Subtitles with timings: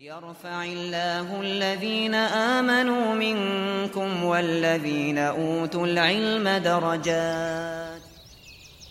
[0.00, 8.02] يرفع الله الذين آمنوا منكم والذين أوتوا العلم درجات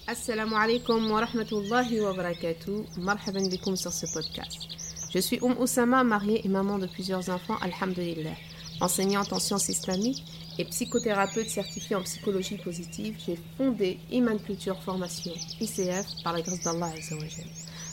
[0.07, 2.85] Assalamu alaikum wa rahmatullahi wa barakatuh.
[2.97, 4.67] Marhaban bikum sur ce podcast.
[5.13, 8.35] Je suis Oum Oussama, mariée et maman de plusieurs enfants, alhamdulillah.
[8.81, 10.23] Enseignante en sciences islamiques
[10.57, 16.61] et psychothérapeute certifiée en psychologie positive, j'ai fondé Iman Culture Formation, ICF, par la grâce
[16.63, 17.47] d'Allah Azzawajal.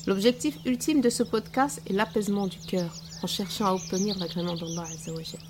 [0.06, 4.84] L'objectif ultime de ce podcast est l'apaisement du cœur en cherchant à obtenir l'agrément d'Allah
[4.92, 5.40] Azzawajal.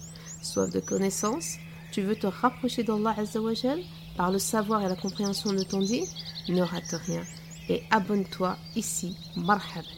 [0.42, 1.56] Soif de connaissance,
[1.90, 3.80] tu veux te rapprocher d'Allah Azzawajal
[4.16, 6.04] par le savoir et la compréhension de ton dit,
[6.48, 7.22] ne rate rien
[7.68, 9.88] et abonne-toi ici, marhaban.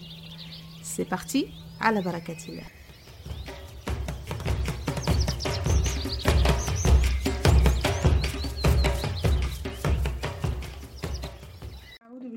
[0.82, 1.48] C'est parti,
[1.80, 2.62] à la barakatillah.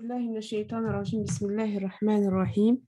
[0.10, 1.24] بالله من الشيطان الرجيم.
[1.24, 2.82] بسم الله الرحمن الرحيم.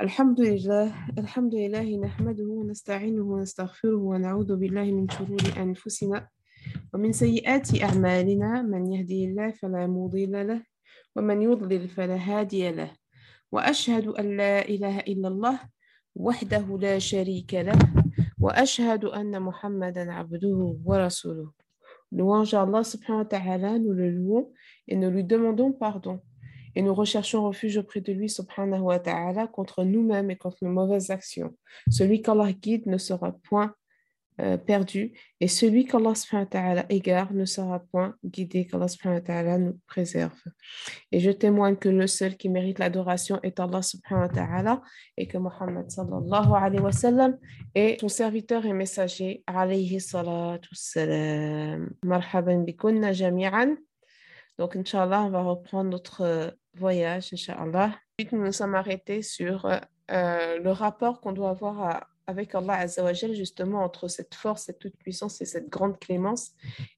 [0.00, 6.28] الحمد لله الحمد لله نحمده ونستعينه ونستغفره ونعوذ بالله من شرور أنفسنا
[6.92, 8.62] ومن سيئات أعمالنا.
[8.62, 10.60] من يهدي الله فلا مضل له
[11.16, 12.92] ومن يضلل فلا هادي له.
[13.52, 15.56] وأشهد أن لا إله إلا الله
[16.12, 17.80] وحده لا شريك له
[18.36, 21.56] وأشهد أن محمدا عبده ورسوله.
[22.10, 24.52] Louange à Allah subhanahu wa ta'ala, nous le louons.
[24.88, 26.20] Et nous lui demandons pardon.
[26.74, 30.70] Et nous recherchons refuge auprès de lui subhanahu wa ta'ala contre nous-mêmes et contre nos
[30.70, 31.56] mauvaises actions.
[31.90, 33.74] Celui qu'Allah guide ne sera point
[34.40, 39.18] euh, perdu et celui qu'Allah subhanahu wa ta'ala égare ne sera point guidé, qu'Allah subhanahu
[39.18, 40.40] wa ta'ala nous préserve.
[41.10, 44.82] Et je témoigne que le seul qui mérite l'adoration est Allah subhanahu wa ta'ala
[45.16, 47.36] et que Muhammad sallallahu alayhi wa sallam
[47.74, 51.90] est son serviteur et messager alayhi salatu salam.
[52.04, 53.74] Marhaban bikunna jami'an.
[54.58, 57.94] Donc, Inch'Allah, on va reprendre notre euh, voyage, Inch'Allah.
[58.18, 63.34] Ensuite, nous nous sommes arrêtés sur euh, le rapport qu'on doit avoir avec Allah Azzawajal,
[63.34, 66.50] justement, entre cette force, cette toute-puissance et cette grande clémence.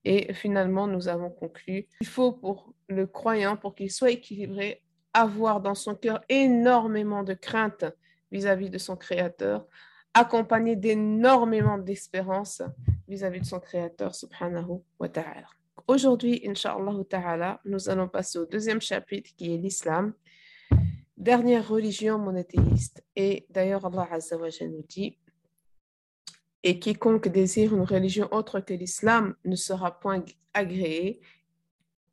[0.05, 5.61] Et finalement, nous avons conclu il faut pour le croyant, pour qu'il soit équilibré, avoir
[5.61, 7.85] dans son cœur énormément de crainte
[8.33, 9.67] vis-à-vis de son Créateur,
[10.15, 12.63] accompagné d'énormément d'espérance
[13.07, 15.60] vis-à-vis de son Créateur, subhanahu wa ta'ala.
[15.91, 20.15] Aujourd'hui, Inch'Allah ta'ala, nous allons passer au deuxième chapitre qui est l'islam
[21.17, 23.05] dernière religion monothéiste.
[23.17, 24.09] Et d'ailleurs, Allah
[24.69, 25.19] nous dit
[26.63, 30.25] Et quiconque désire une religion autre que l'islam ne sera point
[30.55, 31.21] agréé,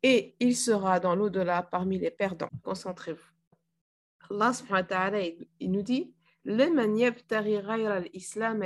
[0.02, 2.50] et il sera dans l'au-delà parmi les perdants.
[2.64, 3.30] Concentrez-vous.
[4.28, 6.12] Allah subhanahu il nous dit
[6.44, 8.60] Le islam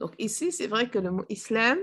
[0.00, 1.78] Donc ici, c'est vrai que le mot islam,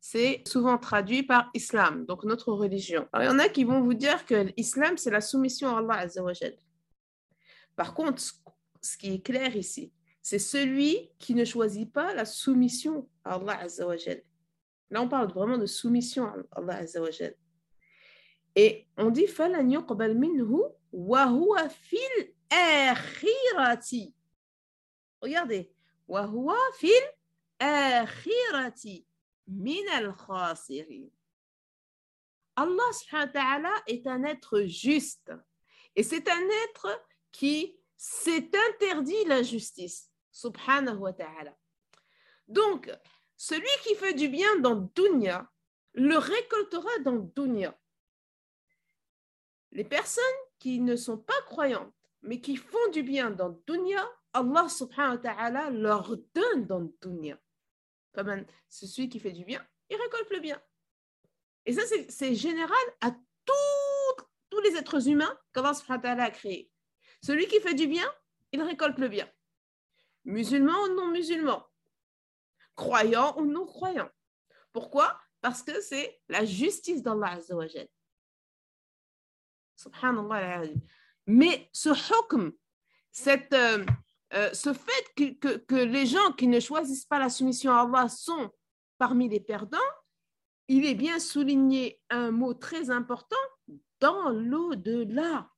[0.00, 3.08] c'est souvent traduit par islam, donc notre religion.
[3.12, 5.78] Alors, il y en a qui vont vous dire que l'islam, c'est la soumission à
[5.78, 6.32] Allah Azza wa
[7.76, 8.22] par contre,
[8.80, 13.58] ce qui est clair ici, c'est celui qui ne choisit pas la soumission à Allah
[13.60, 14.22] Azzawajal.
[14.90, 17.34] Là, on parle vraiment de soumission à Allah Azzawajal.
[18.56, 21.98] Et on dit فَلَنْ يُقْبَلْ مِنْهُ وَهُوَ فِي
[22.52, 24.12] الْآخِرَةِ
[25.20, 25.72] Regardez.
[26.06, 26.92] وَهُوَ فِي
[27.60, 29.07] الْآخِرَةِ مِنَ الْخَاسِرِينَ
[32.55, 35.31] Allah subhanahu est un être juste.
[35.95, 37.01] Et c'est un être
[37.31, 40.11] qui s'est interdit l'injustice.
[40.31, 41.57] Subhanahu wa ta'ala.
[42.47, 42.91] Donc,
[43.35, 45.49] celui qui fait du bien dans Dunya
[45.93, 47.77] le récoltera dans Dunya.
[49.71, 50.23] Les personnes
[50.59, 55.17] qui ne sont pas croyantes, mais qui font du bien dans Dunya, Allah subhanahu wa
[55.17, 57.39] ta'ala leur donne dans Dunya.
[58.13, 60.61] Comme celui qui fait du bien, il récolte le bien.
[61.65, 63.11] Et ça, c'est général à
[63.45, 65.73] tous les êtres humains qu'Allah
[66.23, 66.71] a créés.
[67.23, 68.11] Celui qui fait du bien,
[68.51, 69.29] il récolte le bien.
[70.25, 71.65] Musulman ou non musulman,
[72.75, 74.09] croyant ou non croyant.
[74.73, 75.19] Pourquoi?
[75.41, 77.87] Parce que c'est la justice d'Allah Azzawajal.
[79.75, 80.63] Subhanallah.
[81.25, 82.51] Mais ce hukm,
[83.11, 83.85] cette, euh,
[84.33, 88.51] euh, ce fait que, les gens qui ne choisissent pas la soumission à Allah sont
[88.97, 89.77] parmi les perdants,
[90.67, 93.35] il est bien souligné un mot très important
[93.99, 95.49] dans l'au-delà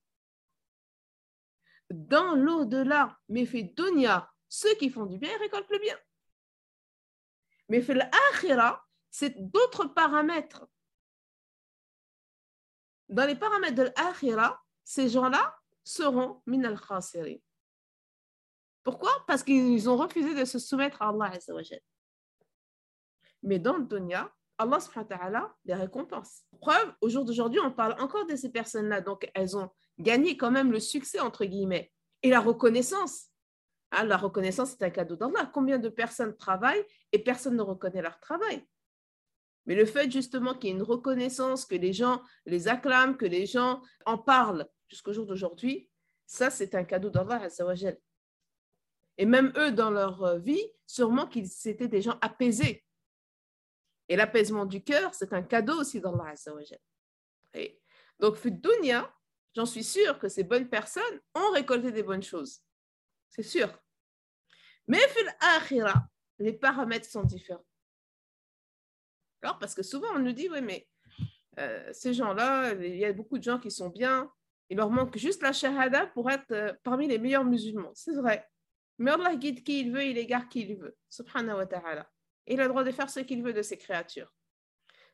[1.92, 3.74] dans l'au-delà, mais fait
[4.48, 5.98] ceux qui font du bien récoltent le bien.
[7.68, 10.66] Mais fait l'akhira, c'est d'autres paramètres.
[13.08, 16.78] Dans les paramètres de l'akhira, ces gens-là seront min al
[18.84, 19.12] Pourquoi?
[19.26, 21.32] Parce qu'ils ont refusé de se soumettre à Allah
[23.42, 26.42] Mais dans le dunya, Allah subhanahu wa ta'ala les récompense.
[26.60, 30.50] Preuve, au jour d'aujourd'hui, on parle encore de ces personnes-là, donc elles ont gagné quand
[30.50, 31.92] même le succès, entre guillemets,
[32.22, 33.28] et la reconnaissance.
[33.92, 35.50] Hein, la reconnaissance, c'est un cadeau d'Allah.
[35.52, 38.66] Combien de personnes travaillent et personne ne reconnaît leur travail?
[39.66, 43.26] Mais le fait justement qu'il y ait une reconnaissance, que les gens les acclament, que
[43.26, 45.88] les gens en parlent jusqu'au jour d'aujourd'hui,
[46.26, 47.48] ça, c'est un cadeau d'Allah.
[49.18, 52.84] Et même eux, dans leur euh, vie, sûrement qu'ils étaient des gens apaisés.
[54.08, 56.34] Et l'apaisement du cœur, c'est un cadeau aussi d'Allah.
[58.18, 59.12] Donc, dunya,
[59.54, 62.62] j'en suis sûre que ces bonnes personnes ont récolté des bonnes choses.
[63.28, 63.68] C'est sûr.
[64.86, 66.06] Mais fil akhira,
[66.38, 67.64] les paramètres sont différents.
[69.42, 70.88] Alors, parce que souvent on nous dit, oui, mais
[71.58, 74.30] euh, ces gens-là, il y a beaucoup de gens qui sont bien,
[74.68, 77.92] il leur manque juste la shahada pour être euh, parmi les meilleurs musulmans.
[77.94, 78.48] C'est vrai.
[79.02, 80.96] Mais Allah guide qui il veut, il égare qui il veut.
[81.08, 82.08] Subhanahu wa ta'ala.
[82.46, 84.32] Il a le droit de faire ce qu'il veut de ses créatures.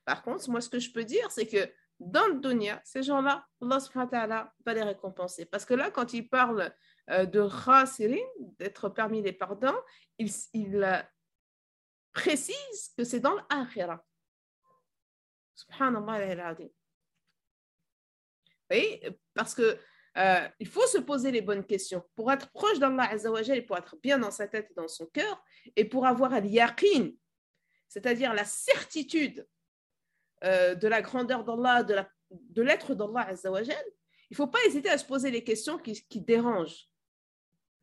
[0.04, 3.46] Par contre, moi, ce que je peux dire, c'est que dans le dunya, ces gens-là,
[3.62, 5.46] Allah subhanahu wa ta'ala va les récompenser.
[5.46, 6.70] Parce que là, quand il parle
[7.08, 8.16] euh, de khasirin,
[8.58, 9.80] d'être parmi les pardons,
[10.18, 11.08] il, il
[12.12, 14.04] précise que c'est dans l'akhirah.
[15.54, 16.56] Subhanallah
[18.70, 19.00] Oui,
[19.32, 19.78] parce que
[20.18, 23.96] euh, il faut se poser les bonnes questions pour être proche d'Allah et pour être
[24.02, 25.44] bien dans sa tête et dans son cœur
[25.76, 27.10] et pour avoir al yaqin,
[27.88, 29.46] c'est-à-dire la certitude
[30.44, 31.84] euh, de la grandeur d'Allah,
[32.30, 33.28] de l'être d'Allah
[34.30, 36.88] il ne faut pas hésiter à se poser les questions qui, qui dérangent.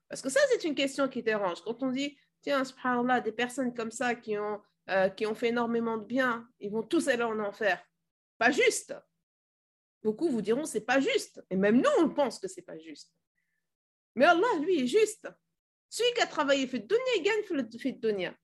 [0.07, 1.61] Parce que ça, c'est une question qui dérange.
[1.63, 5.47] Quand on dit, tiens, subhanallah, des personnes comme ça qui ont, euh, qui ont fait
[5.47, 7.83] énormément de bien, ils vont tous aller en enfer.
[8.37, 8.93] Pas juste.
[10.05, 11.43] Beaucoup vous diront, c'est pas juste.
[11.49, 13.11] Et même nous, on pense que c'est pas juste.
[14.13, 15.27] Mais Allah, lui, est juste.
[15.89, 18.37] Celui qui a travaillé fait dunya, il gagne fait dunya.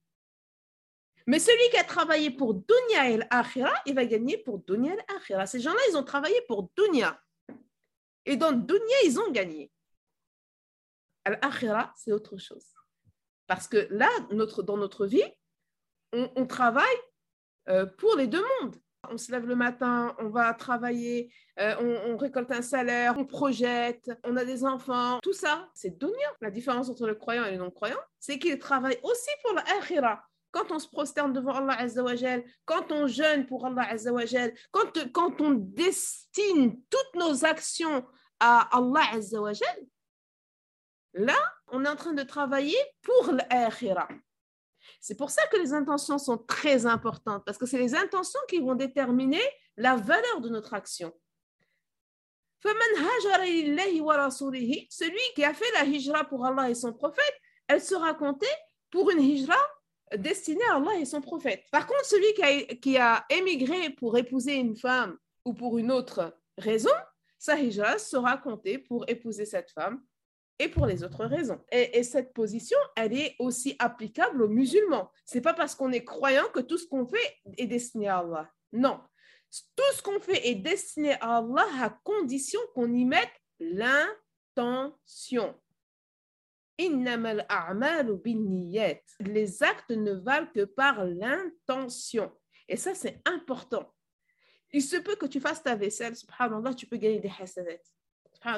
[1.27, 4.97] Mais celui qui a travaillé pour dunya et l'akhira, il va gagner pour dunya et
[5.07, 5.45] l'akhira.
[5.45, 7.21] Ces gens-là, ils ont travaillé pour dunya.
[8.25, 9.71] Et dans dunya, ils ont gagné.
[11.25, 12.73] Al-akhira, c'est autre chose.
[13.45, 15.31] Parce que là, notre, dans notre vie,
[16.11, 16.87] on, travaille
[17.69, 18.77] euh, pour les deux mondes.
[19.09, 21.75] On se lève le matin, on va travailler, euh,
[22.07, 25.19] on, récolte un salaire, on projette, on a des enfants.
[25.21, 26.27] Tout ça, c'est dunya.
[26.39, 30.23] La différence entre le croyant et le non-croyant, c'est qu'il travaille aussi pour l'akhira.
[30.51, 35.41] Quand on se prosterne devant Allah Azzawajal, quand on jeûne pour Allah Azzawajal, quand, quand
[35.41, 38.05] on destine toutes nos actions
[38.39, 39.87] à Allah Azzawajal,
[41.13, 41.35] Là,
[41.67, 44.07] on est en train de travailler pour l'akhira.
[45.01, 48.59] C'est pour ça que les intentions sont très importantes, parce que c'est les intentions qui
[48.59, 49.41] vont déterminer
[49.75, 51.11] la valeur de notre action.
[52.63, 52.79] Celui
[55.35, 57.33] qui a fait la hijra pour Allah et son prophète,
[57.67, 58.45] elle sera comptée
[58.91, 59.57] pour une hijra
[60.15, 61.63] destinée à Allah et son prophète.
[61.71, 65.91] Par contre, celui qui a, qui a émigré pour épouser une femme ou pour une
[65.91, 66.93] autre raison,
[67.39, 69.99] sa hijra sera comptée pour épouser cette femme
[70.59, 71.59] et pour les autres raisons.
[71.71, 75.11] Et, cette position, elle est aussi applicable aux musulmans.
[75.25, 78.49] C'est pas parce qu'on est croyant que tout ce qu'on fait est destiné à Allah.
[78.71, 78.99] Non.
[79.75, 85.55] Tout ce qu'on fait est destiné à Allah à condition qu'on y mette l'intention.
[89.19, 92.31] Les actes ne valent que par l'intention.
[92.67, 93.93] Et ça, c'est important.
[94.73, 97.31] Il se peut que tu fasses ta vaisselle, subhanallah, tu peux gagner des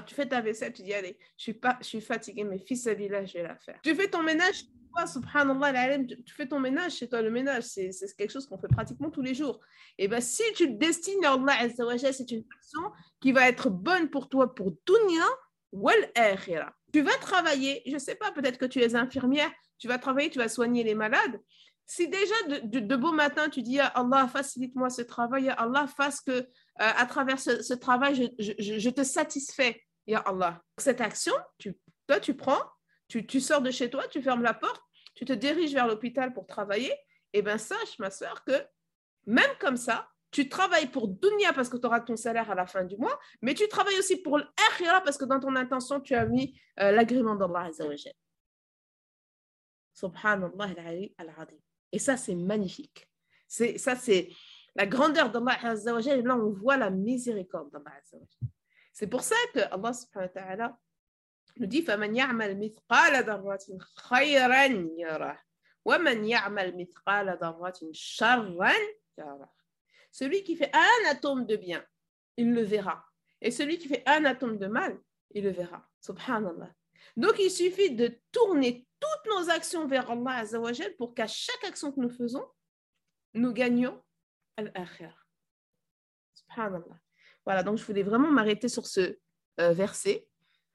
[0.06, 2.88] tu fais ta vaisselle, tu dis, allez, je suis, pas, je suis fatiguée, mais fils
[2.88, 3.80] à village, je vais la faire.
[3.84, 4.64] Tu fais ton ménage,
[4.94, 8.68] toi, subhanallah, tu fais ton ménage chez toi, le ménage, c'est quelque chose qu'on fait
[8.68, 9.60] pratiquement tous les jours.
[9.98, 11.70] Et bien, si tu le destines à Allah,
[12.12, 12.82] c'est une action
[13.20, 15.26] qui va être bonne pour toi pour dunya
[15.72, 16.74] wal akhira.
[16.94, 20.30] Tu vas travailler, je ne sais pas, peut-être que tu es infirmière, tu vas travailler,
[20.30, 21.42] tu vas soigner les malades.
[21.86, 26.48] Si déjà de, de, beau matin, tu dis Allah, facilite-moi ce travail, Allah, fasse que
[26.82, 30.62] euh, à travers ce, travail, je, te satisfais, Ya Allah.
[30.78, 31.78] Cette action, tu,
[32.08, 32.64] toi, tu prends,
[33.08, 34.82] tu, sors de chez toi, tu fermes la porte,
[35.16, 36.94] tu te diriges vers l'hôpital pour travailler,
[37.34, 38.66] eh bien sache, ma soeur, que
[39.26, 42.66] même comme ça, tu travailles pour dunya parce que tu auras ton salaire à la
[42.66, 46.16] fin du mois, mais tu travailles aussi pour l'akhira parce que dans ton intention, tu
[46.16, 48.14] as mis euh, l'agrément d'Allah Azzawajal.
[49.94, 50.74] Subhanallah
[51.20, 51.60] al-Azim.
[51.92, 53.08] Et ça, c'est magnifique.
[53.48, 54.30] Ça, c'est
[54.75, 56.21] la grandeur d'Allah Azzawajal.
[56.21, 58.49] Et là, on voit la miséricorde d'Allah Azzawajal.
[58.93, 60.79] C'est pour ça que Allah subhanahu wa ta'ala
[61.57, 64.67] nous dit فَمَنْ يَعْمَلْ مِثْقَالَ ذَرَّةٍ خَيْرًا
[64.97, 65.39] يَرَهُ
[65.85, 68.73] وَمَنْ يَعْمَلْ مِثْقَالَ ذَرَّةٍ شَرًّا
[69.19, 69.49] يَرَهُ
[70.11, 71.85] Celui qui fait un atome de bien,
[72.37, 73.05] il le verra.
[73.41, 74.99] Et celui qui fait un atome de mal,
[75.31, 75.89] il le verra.
[76.01, 76.73] Subhanallah.
[77.17, 81.93] Donc, il suffit de tourner toutes nos actions vers Allah Azzawajal pour qu'à chaque action
[81.93, 82.45] que nous faisons,
[83.35, 84.05] nous gagnions al-akhir.
[86.36, 87.00] Subhanallah.
[87.46, 89.18] Voilà, donc je voulais vraiment m'arrêter sur ce
[89.60, 90.28] euh, verset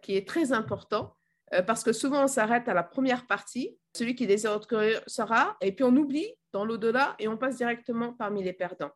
[0.03, 1.15] qui est très important
[1.55, 5.57] euh, parce que souvent on s'arrête à la première partie, celui qui désire autre sera,
[5.61, 8.93] et puis on oublie dans l'au-delà et on passe directement parmi les perdants.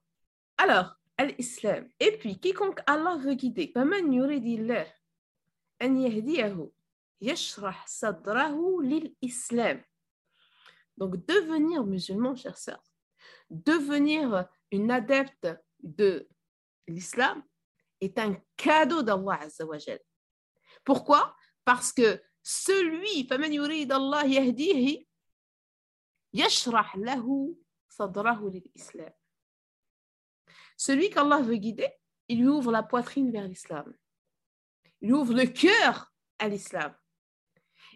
[0.58, 1.88] Alors, l'islam.
[2.00, 3.72] Et puis, quiconque Allah veut guider,
[10.98, 12.82] donc, devenir musulman, chers sœurs,
[13.50, 15.47] devenir une adepte
[15.79, 16.27] de
[16.87, 17.43] l'islam
[18.01, 19.99] est un cadeau d'Allah Azzawajal.
[20.83, 25.05] Pourquoi Parce que celui, فمن يريد الله يهديه
[26.33, 27.55] يشرح له
[27.89, 29.13] صدره للإسلام.
[30.77, 31.89] Celui qu'Allah veut guider,
[32.27, 33.93] il lui ouvre la poitrine vers l'islam.
[35.01, 36.95] Il lui ouvre le cœur à l'islam.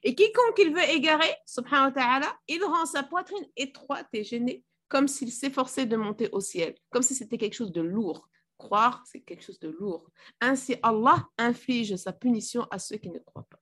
[0.03, 4.63] Et quiconque il veut égarer, subhanahu wa ta'ala, il rend sa poitrine étroite et gênée,
[4.88, 8.28] comme s'il s'efforçait de monter au ciel, comme si c'était quelque chose de lourd.
[8.58, 10.10] Croire, c'est quelque chose de lourd.
[10.40, 13.60] Ainsi, Allah inflige sa punition à ceux qui ne croient pas.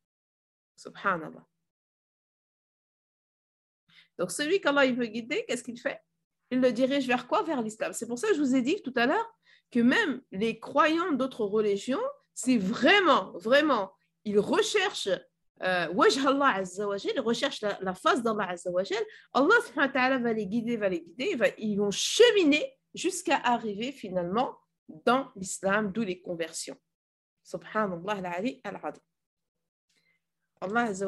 [0.77, 1.45] Subhanallah.
[4.19, 6.01] Donc, celui qu'Allah veut guider, qu'est-ce qu'il fait?
[6.51, 7.43] Il le dirige vers quoi?
[7.43, 7.93] Vers l'islam.
[7.93, 9.35] C'est pour ça que je vous ai dit tout à l'heure
[9.73, 12.03] que même les croyants d'autres religions,
[12.35, 13.93] c'est vraiment, vraiment,
[14.25, 15.11] ils recherchent
[15.63, 15.89] euh,
[16.27, 18.71] Allah Azza recherchent la, face d'Allah Azza
[19.33, 24.59] Allah va les guider, va les guider, ils vont cheminer jusqu'à arriver finalement
[24.89, 26.77] dans l'islam, d'où les conversions.
[27.43, 29.03] Subhanallah al-Ali al-Adil.
[30.61, 31.07] Allah Azza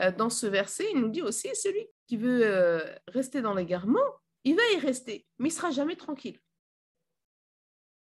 [0.00, 3.98] euh, dans ce verset, il nous dit aussi, celui qui veut euh, rester dans l'égarement,
[4.44, 6.40] il va y rester, mais il sera jamais tranquille.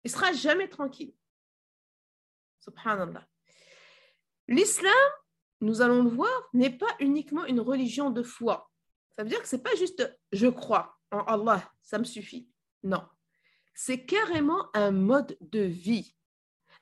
[0.03, 1.13] Il sera jamais tranquille.
[2.59, 3.27] Subhanallah.
[4.47, 4.93] L'islam,
[5.61, 8.69] nous allons le voir, n'est pas uniquement une religion de foi.
[9.15, 12.49] Ça veut dire que ce n'est pas juste je crois en Allah, ça me suffit.
[12.83, 13.03] Non.
[13.73, 16.15] C'est carrément un mode de vie,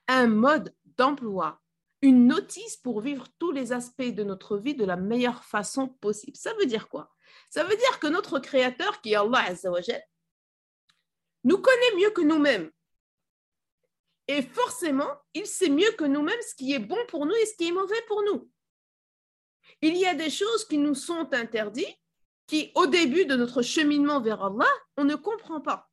[0.07, 1.61] un mode d'emploi,
[2.01, 6.37] une notice pour vivre tous les aspects de notre vie de la meilleure façon possible.
[6.37, 7.13] Ça veut dire quoi?
[7.49, 10.01] Ça veut dire que notre Créateur, qui est Allah Azzawajal,
[11.43, 12.71] nous connaît mieux que nous-mêmes.
[14.27, 17.55] Et forcément, il sait mieux que nous-mêmes ce qui est bon pour nous et ce
[17.55, 18.49] qui est mauvais pour nous.
[19.81, 21.99] Il y a des choses qui nous sont interdites,
[22.47, 25.89] qui au début de notre cheminement vers Allah, on ne comprend pas.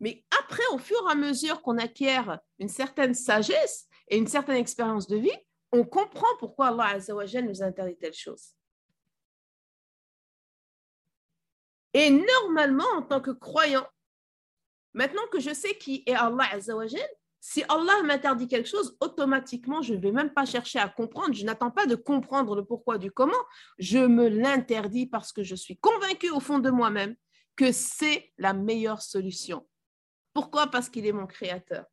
[0.00, 4.56] Mais après, au fur et à mesure qu'on acquiert une certaine sagesse et une certaine
[4.56, 5.38] expérience de vie,
[5.70, 6.98] on comprend pourquoi Allah
[7.42, 8.54] nous interdit telle chose.
[11.94, 13.86] Et normalement, en tant que croyant,
[14.94, 17.08] Maintenant que je sais qui est Allah Azzawajal,
[17.44, 21.34] si Allah m'interdit quelque chose, automatiquement, je ne vais même pas chercher à comprendre.
[21.34, 23.32] Je n'attends pas de comprendre le pourquoi du comment.
[23.78, 27.16] Je me l'interdis parce que je suis convaincue au fond de moi-même
[27.56, 29.68] que c'est la meilleure solution.
[30.32, 30.68] Pourquoi?
[30.68, 31.84] Parce qu'il est mon créateur.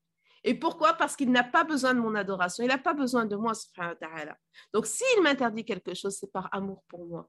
[0.44, 0.94] Et pourquoi?
[0.94, 2.63] Parce qu'il n'a pas besoin de mon adoration.
[2.63, 4.38] Il n'a pas besoin de moi, subhanahu wa ta'ala.
[4.72, 7.27] Donc, s'il m'interdit quelque chose, c'est par amour pour moi.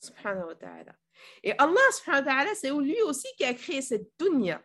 [0.00, 0.94] Subhanahu wa ta'ala.
[1.42, 4.62] Et Allah, subhanahu wa ta'ala, c'est lui aussi qui a créé cette dunya.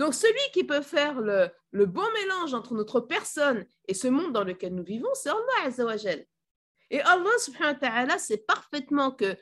[0.00, 4.44] Donc, celui qui peut faire le, bon mélange entre notre personne et ce monde dans
[4.44, 6.24] lequel nous vivons, c'est Allah Azzawajal.
[6.88, 9.36] Et Allah subhanahu wa ta'ala sait parfaitement que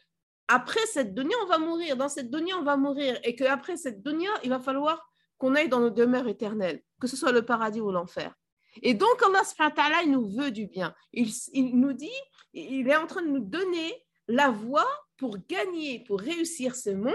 [0.49, 1.97] après cette dunya, on va mourir.
[1.97, 3.21] Dans cette dunya, on va mourir.
[3.23, 7.17] Et qu'après cette dunya, il va falloir qu'on aille dans nos demeures éternelles, que ce
[7.17, 8.35] soit le paradis ou l'enfer.
[8.83, 10.93] Et donc, Allah subhanahu wa ta'ala, il nous veut du bien.
[11.13, 12.19] Il, il nous dit,
[12.53, 17.15] il est en train de nous donner la voie pour gagner, pour réussir ce monde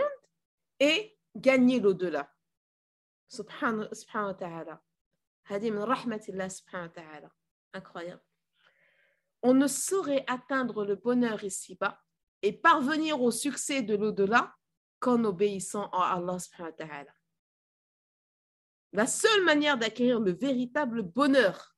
[0.79, 2.29] et gagner l'au-delà.
[3.28, 4.78] سبحانه سبحانه وتعالى
[5.46, 7.30] هذه من رحمة الله سبحانه وتعالى
[7.76, 8.28] incroyable
[9.42, 12.00] on ne saurait atteindre le bonheur ici-bas
[12.42, 14.54] et parvenir au succès de l'au-delà
[15.00, 17.12] qu'en obéissant à Allah subhanahu wa ta'ala.
[18.92, 21.76] La seule manière d'acquérir le véritable bonheur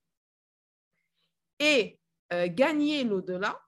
[1.59, 2.01] et
[2.33, 3.61] euh, gagner l'au-delà,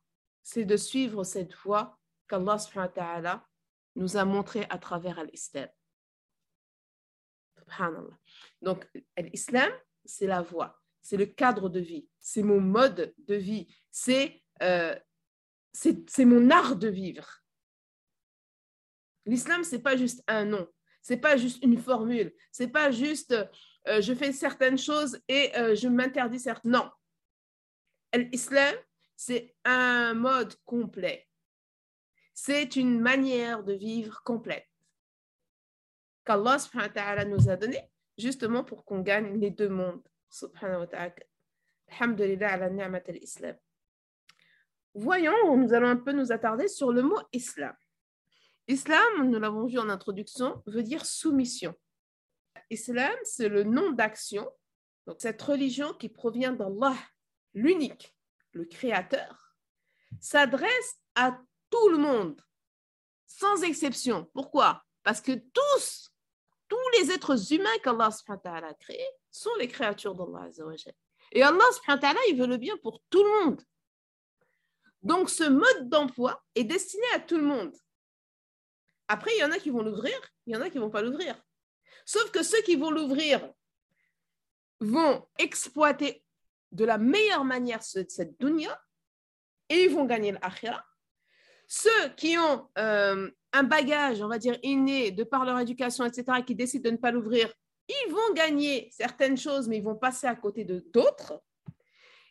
[0.42, 1.98] c'est de suivre cette voie
[2.28, 3.48] qu'Allah subhanahu wa ta'ala
[3.96, 5.68] nous a montrée à travers l'islam.
[8.61, 9.71] Donc, l'islam,
[10.05, 14.95] c'est la voie, c'est le cadre de vie, c'est mon mode de vie, c'est euh,
[15.73, 17.43] c'est mon art de vivre.
[19.25, 20.67] L'islam, c'est pas juste un nom,
[21.01, 23.35] c'est pas juste une formule, c'est pas juste
[23.87, 26.71] euh, je fais certaines choses et euh, je m'interdis certaines.
[26.71, 26.89] Non.
[28.13, 28.75] L'islam,
[29.15, 31.27] c'est un mode complet.
[32.33, 34.67] C'est une manière de vivre complète
[36.27, 40.05] qu'Allah nous a donné justement pour qu'on gagne les deux mondes.
[40.29, 41.13] Subhanahu wa ta'ala.
[41.89, 43.55] Alhamdulillah ala ni'mat al-islam.
[44.93, 47.73] Voyons, nous allons un peu nous attarder sur le mot islam.
[48.67, 51.73] Islam, nous l'avons vu en introduction, veut dire soumission.
[52.69, 54.49] Islam, c'est le nom d'action,
[55.05, 56.95] donc cette religion qui provient d'Allah
[57.53, 58.13] l'unique,
[58.51, 59.55] le créateur,
[60.19, 62.41] s'adresse à tout le monde,
[63.25, 64.29] sans exception.
[64.33, 64.83] Pourquoi?
[65.03, 66.11] Parce que tous,
[66.67, 70.49] tous les êtres humains qu'Allah a créés sont les créatures d'Allah.
[71.31, 71.65] Et Allah
[72.29, 73.61] il veut le bien pour tout le monde.
[75.03, 77.75] Donc, ce mode d'emploi est destiné à tout le monde.
[79.07, 80.89] Après, il y en a qui vont l'ouvrir, il y en a qui ne vont
[80.89, 81.41] pas l'ouvrir.
[82.05, 83.53] Sauf que ceux qui vont l'ouvrir
[84.79, 86.23] vont exploiter
[86.71, 88.79] de la meilleure manière cette dunya
[89.69, 90.85] et ils vont gagner l'akhira.
[91.67, 96.43] Ceux qui ont euh, un bagage, on va dire, inné de par leur éducation, etc.,
[96.45, 97.51] qui décident de ne pas l'ouvrir,
[97.89, 101.41] ils vont gagner certaines choses, mais ils vont passer à côté de d'autres.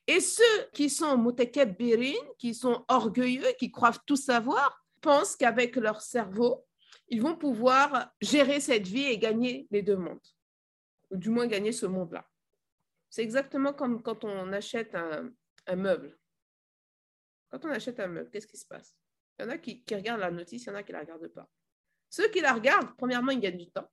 [0.07, 6.01] Et ceux qui sont mutakabbirin, qui sont orgueilleux, qui croient tout savoir, pensent qu'avec leur
[6.01, 6.65] cerveau,
[7.09, 10.27] ils vont pouvoir gérer cette vie et gagner les deux mondes,
[11.11, 12.25] ou du moins gagner ce monde-là.
[13.11, 16.17] C'est exactement comme quand on achète un, meuble.
[17.51, 18.97] Quand on achète un meuble, qu'est-ce qui se passe?
[19.39, 21.03] Il y en a qui, regardent la notice, il y en a qui ne la
[21.03, 21.49] regardent pas.
[22.09, 23.91] Ceux qui la regardent, premièrement, ils gagnent du temps.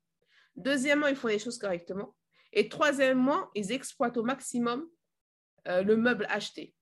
[0.56, 2.16] Deuxièmement, ils font les choses correctement.
[2.52, 4.88] Et troisièmement, ils exploitent au maximum
[5.68, 6.74] euh, le meuble acheté.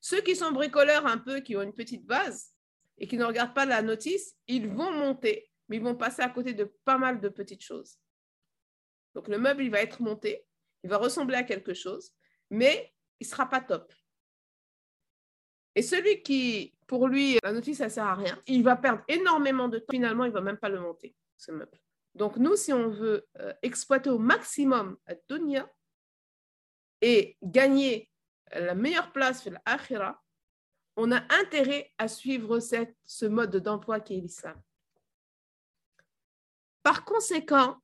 [0.00, 2.52] Ceux qui sont bricoleurs un peu, qui ont une petite base
[2.98, 6.28] et qui ne regardent pas la notice, ils vont monter, mais ils vont passer à
[6.28, 7.98] côté de pas mal de petites choses.
[9.14, 10.44] Donc le meuble, il va être monté,
[10.82, 12.12] il va ressembler à quelque chose,
[12.50, 13.92] mais il ne sera pas top.
[15.74, 19.02] Et celui qui, pour lui, la notice, ça ne sert à rien, il va perdre
[19.08, 19.92] énormément de temps.
[19.92, 21.78] Finalement, il ne va même pas le monter, ce meuble.
[22.14, 25.66] Donc nous, si on veut euh, exploiter au maximum la
[27.00, 28.10] et gagner
[28.52, 30.22] la meilleure place sur l'akhira,
[30.96, 34.60] on a intérêt à suivre ce mode d'emploi qui est l'islam.
[36.84, 37.78] Par conséquent,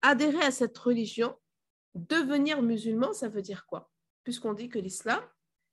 [0.00, 1.38] adhérer à cette religion,
[1.94, 3.90] devenir musulman, ça veut dire quoi?
[4.22, 5.22] Puisqu'on dit que l'islam,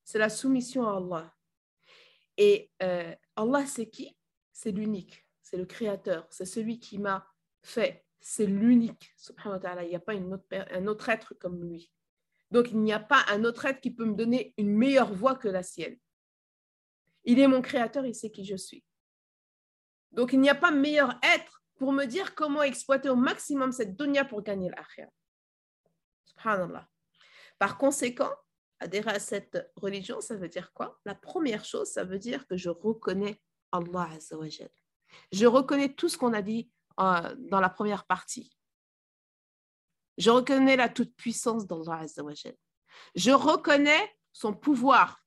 [0.03, 1.33] c'est la soumission à Allah.
[2.37, 4.17] Et euh, Allah, c'est qui?
[4.51, 7.25] C'est l'unique, c'est le créateur, c'est celui qui m'a
[7.63, 9.83] fait, c'est l'unique, subhanahu.
[9.83, 11.91] Il n'y a pas un autre être comme lui.
[12.51, 15.35] Donc, il n'y a pas un autre être qui peut me donner une meilleure voix
[15.35, 15.97] que la sienne.
[17.23, 18.83] Il est mon créateur, il sait qui je suis.
[20.11, 23.95] Donc, il n'y a pas meilleur être pour me dire comment exploiter au maximum cette
[23.95, 25.07] dunya pour gagner l'akhir.
[26.25, 26.87] Subhanallah.
[27.57, 28.31] Par conséquent,
[28.81, 30.99] adhérer à cette religion, ça veut dire quoi?
[31.05, 33.39] La première chose, ça veut dire que je reconnais
[33.71, 34.69] Allah Azzawajal.
[35.31, 38.51] Je reconnais tout ce qu'on a dit euh, dans la première partie.
[40.17, 42.55] Je reconnais la toute-puissance d'Allah Azzawajal.
[43.15, 45.23] Je reconnais son pouvoir,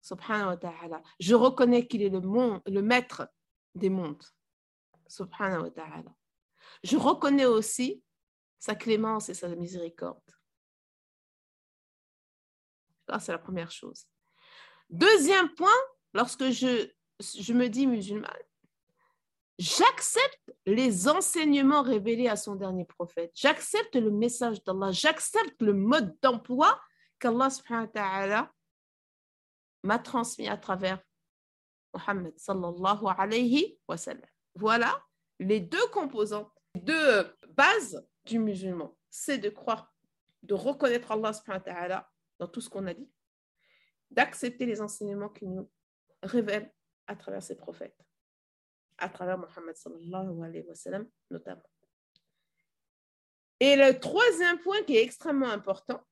[0.00, 1.02] subhanahu wa.
[1.20, 3.28] Je reconnais qu'il est le, le maître
[3.74, 4.24] des mondes,
[5.08, 6.04] subhanahu wa.
[6.82, 8.02] Je reconnais aussi
[8.58, 10.22] sa clémence et sa miséricorde
[13.20, 14.06] c'est la première chose.
[14.90, 15.70] Deuxième point,
[16.14, 16.88] lorsque je,
[17.20, 18.30] je me dis musulmane,
[19.58, 23.32] j'accepte les enseignements révélés à son dernier prophète.
[23.34, 24.90] J'accepte le message d'Allah.
[24.92, 26.80] J'accepte le mode d'emploi
[27.18, 27.48] qu'Allah
[29.82, 31.00] m'a transmis à travers
[31.94, 33.78] Muhammad sallallahu.
[34.54, 35.02] Voilà
[35.38, 38.96] les deux composantes, les deux bases du musulman.
[39.10, 39.92] C'est de croire,
[40.42, 42.11] de reconnaître Allah subhanahu wa ta'ala
[42.42, 43.08] dans tout ce qu'on a dit,
[44.10, 45.70] d'accepter les enseignements qu'il nous
[46.24, 46.74] révèle
[47.06, 47.96] à travers ses prophètes,
[48.98, 51.62] à travers Mohammed sallallahu alayhi wa sallam notamment.
[53.60, 56.02] Et le troisième point qui est extrêmement important,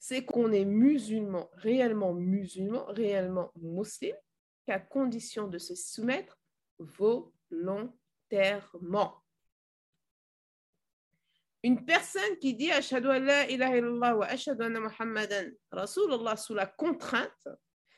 [0.00, 4.18] c'est qu'on est musulman, réellement musulman, réellement musulman,
[4.66, 6.36] qu'à condition de se soumettre
[6.80, 9.23] volontairement.
[11.64, 16.52] Une personne qui dit Ashhadu an la ilaha illallah wa ashhadu anna Muhammadan Rasulullah sous
[16.52, 17.48] la contrainte,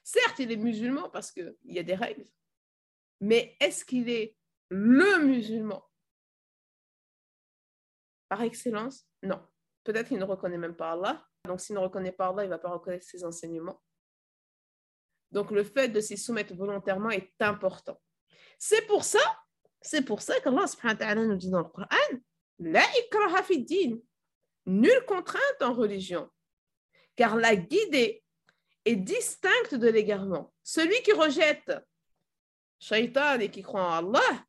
[0.05, 2.29] certes, il est musulman parce qu'il y a des règles,
[3.21, 4.37] mais est-ce qu'il est
[4.69, 5.85] le musulman?
[8.29, 9.45] Par excellence Non.
[9.83, 11.27] Peut-être qu'il ne reconnaît même pas Allah.
[11.45, 13.83] Donc, s'il ne reconnaît pas Allah, il ne va pas reconnaître ses enseignements.
[15.33, 18.01] Donc, le fait de s'y soumettre volontairement est important.
[18.61, 19.19] C'est pour ça,
[19.83, 21.87] c'est pour ça qu'Allah nous dit dans le Coran
[22.59, 23.43] la ikraha.
[24.67, 26.29] Nulle contrainte en religion.
[27.15, 28.25] Car la guidée
[28.85, 30.53] est distincte de l'égarement.
[30.63, 31.73] Celui qui rejette
[32.79, 34.45] shaitan et qui croit en Allah,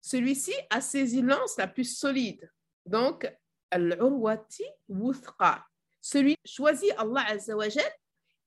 [0.00, 2.50] celui-ci a ses lances la plus solide.
[2.84, 3.26] Donc,
[3.70, 5.66] al-urwati wuthqa.
[6.00, 7.26] Celui choisit Allah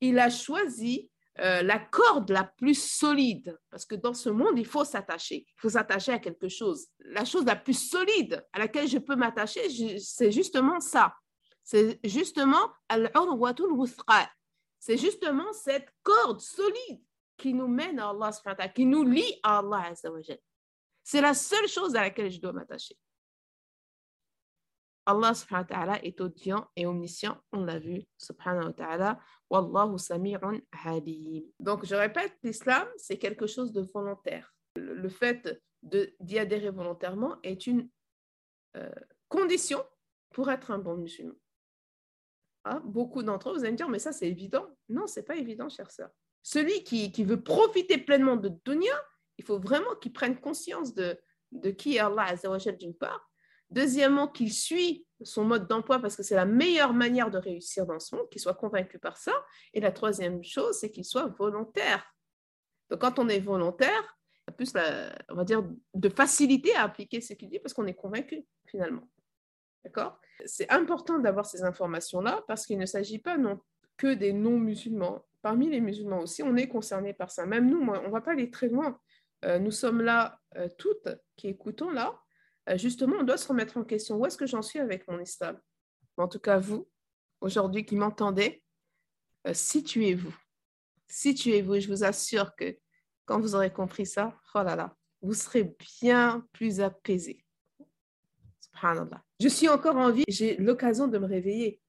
[0.02, 4.66] il a choisi euh, la corde la plus solide, parce que dans ce monde, il
[4.66, 5.46] faut s'attacher.
[5.48, 6.88] Il faut s'attacher à quelque chose.
[7.00, 11.16] La chose la plus solide à laquelle je peux m'attacher, c'est justement ça.
[11.64, 12.72] C'est justement
[14.80, 17.02] C'est justement cette corde solide
[17.38, 18.32] qui nous mène à Allah,
[18.76, 19.94] qui nous lie à Allah.
[21.04, 22.98] C'est la seule chose à laquelle je dois m'attacher.
[25.10, 28.06] Allah subhanahu wa ta'ala est audient et omniscient, on l'a vu,
[29.50, 30.62] wa sami'un.
[31.60, 34.54] Donc, je répète, l'islam, c'est quelque chose de volontaire.
[34.76, 37.90] Le, fait d'y adhérer volontairement est une
[38.78, 38.92] euh,
[39.30, 39.84] condition
[40.30, 41.34] pour être un bon musulman.
[42.66, 44.68] Ah, beaucoup d'entre eux, vous allez me dire, mais ça, c'est évident.
[44.90, 46.12] Non, c'est pas évident, chère sœur.
[46.44, 48.94] Celui qui, qui, veut profiter pleinement de dunya,
[49.40, 51.20] il faut vraiment qu'il prenne conscience de,
[51.52, 52.36] de qui est Allah
[52.78, 53.29] d'une part,
[53.70, 58.00] Deuxièmement, qu'il suit son mode d'emploi parce que c'est la meilleure manière de réussir dans
[58.00, 59.34] ce monde, qu'il soit convaincu par ça.
[59.74, 62.16] Et la troisième chose, c'est qu'il soit volontaire.
[62.90, 64.74] Donc, quand on est volontaire, y a plus,
[65.30, 69.08] on va dire, de facilité à appliquer ce qu'il dit parce qu'on est convaincu, finalement.
[69.84, 70.20] D'accord?
[70.46, 73.60] C'est important d'avoir ces informations-là parce qu'il ne s'agit pas non
[73.98, 75.26] que des non-musulmans.
[75.42, 77.46] Parmi les musulmans aussi, on est concerné par ça.
[77.46, 79.00] Même nous, on ne va pas aller très loin.
[79.46, 82.20] Euh, nous sommes là, euh, toutes qui écoutons là,
[82.78, 84.18] justement, on doit se remettre en question.
[84.18, 85.60] Où est-ce que j'en suis avec mon islam
[86.18, 86.88] En tout cas, vous,
[87.42, 88.64] aujourd'hui qui m'entendez,
[89.48, 90.36] euh, situez-vous.
[91.08, 91.80] Situez-vous.
[91.80, 92.78] Je vous assure que
[93.26, 97.44] quand vous aurez compris ça, oh là là, vous serez bien plus apaisé.
[98.60, 99.24] Subhanallah.
[99.40, 101.82] Je suis encore en vie, j'ai l'occasion de me réveiller.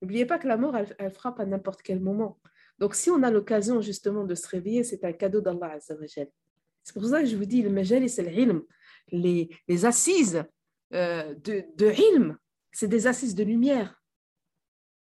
[0.00, 2.38] N'oubliez pas que la mort, elle, frappe à n'importe quel moment.
[2.78, 7.06] Donc, si on a l'occasion justement de se réveiller, c'est un cadeau d'Allah C'est pour
[7.06, 8.62] ça que je vous dis, le majal, c'est l'ilm
[9.10, 10.44] les, assises
[10.92, 12.36] euh, de, de
[12.72, 14.02] c'est des assises de lumière.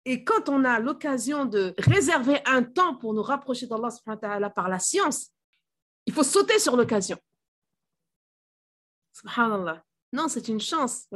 [0.05, 4.79] Et quand on a l'occasion de réserver un temps pour nous rapprocher d'Allah par la
[4.79, 5.33] science,
[6.07, 7.19] il faut sauter sur l'occasion.
[9.13, 9.83] Subhanallah.
[10.13, 11.09] Non, c'est une chance.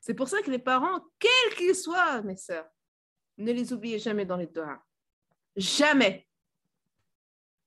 [0.00, 2.68] C'est pour ça que les parents, quels qu'ils soient, mes sœurs,
[3.38, 4.80] ne les oubliez jamais dans les doigts.
[5.56, 6.26] Jamais.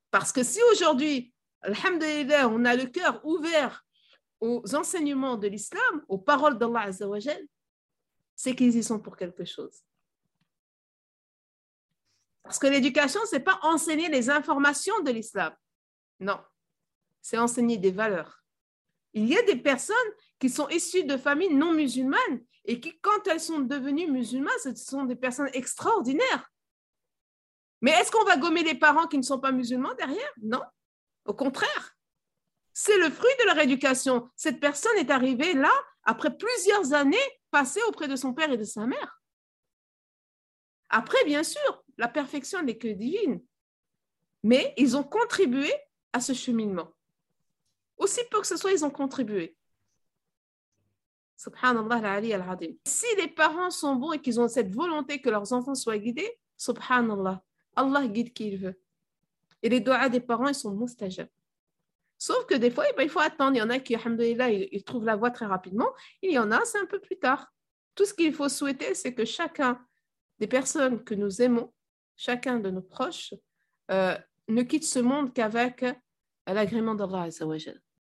[0.09, 3.85] Parce que si aujourd'hui, alhamdulillah, on a le cœur ouvert
[4.41, 7.41] aux enseignements de l'islam, aux paroles d'Allah Azzawajal,
[8.35, 9.83] c'est qu'ils y sont pour quelque chose.
[12.43, 15.55] Parce que l'éducation, ce n'est pas enseigner les informations de l'islam.
[16.19, 16.39] Non,
[17.21, 18.43] c'est enseigner des valeurs.
[19.13, 19.95] Il y a des personnes
[20.39, 24.73] qui sont issues de familles non musulmanes et qui, quand elles sont devenues musulmanes, ce
[24.75, 26.51] sont des personnes extraordinaires.
[27.81, 30.33] Mais est-ce qu'on va gommer les parents qui ne sont pas musulmans derrière?
[30.41, 30.61] Non,
[31.25, 31.95] au contraire.
[32.83, 34.27] C'est le fruit de leur éducation.
[34.35, 35.71] Cette personne est arrivée là
[36.03, 37.15] après plusieurs années
[37.51, 39.21] passées auprès de son père et de sa mère.
[40.89, 43.39] Après, bien sûr, la perfection n'est que divine.
[44.41, 45.71] Mais ils ont contribué
[46.11, 46.91] à ce cheminement.
[47.97, 49.55] Aussi peu que ce soit, ils ont contribué.
[51.37, 55.75] Subhanallah al Si les parents sont bons et qu'ils ont cette volonté que leurs enfants
[55.75, 57.43] soient guidés, subhanallah,
[57.75, 58.81] Allah guide qui il veut.
[59.61, 61.27] Et les doigts des parents, ils sont mustajab.
[62.21, 63.55] Sauf que des fois, eh ben, il faut attendre.
[63.55, 65.89] Il y en a qui, alhamdoulilah, ils, trouvent la voie très rapidement.
[66.21, 67.51] Il y en a, c'est un peu plus tard.
[67.95, 69.83] Tout ce qu'il faut souhaiter, c'est que chacun
[70.37, 71.73] des personnes que nous aimons,
[72.15, 73.33] chacun de nos proches,
[73.89, 74.15] euh,
[74.49, 75.83] ne quitte ce monde qu'avec
[76.45, 77.27] l'agrément d'Allah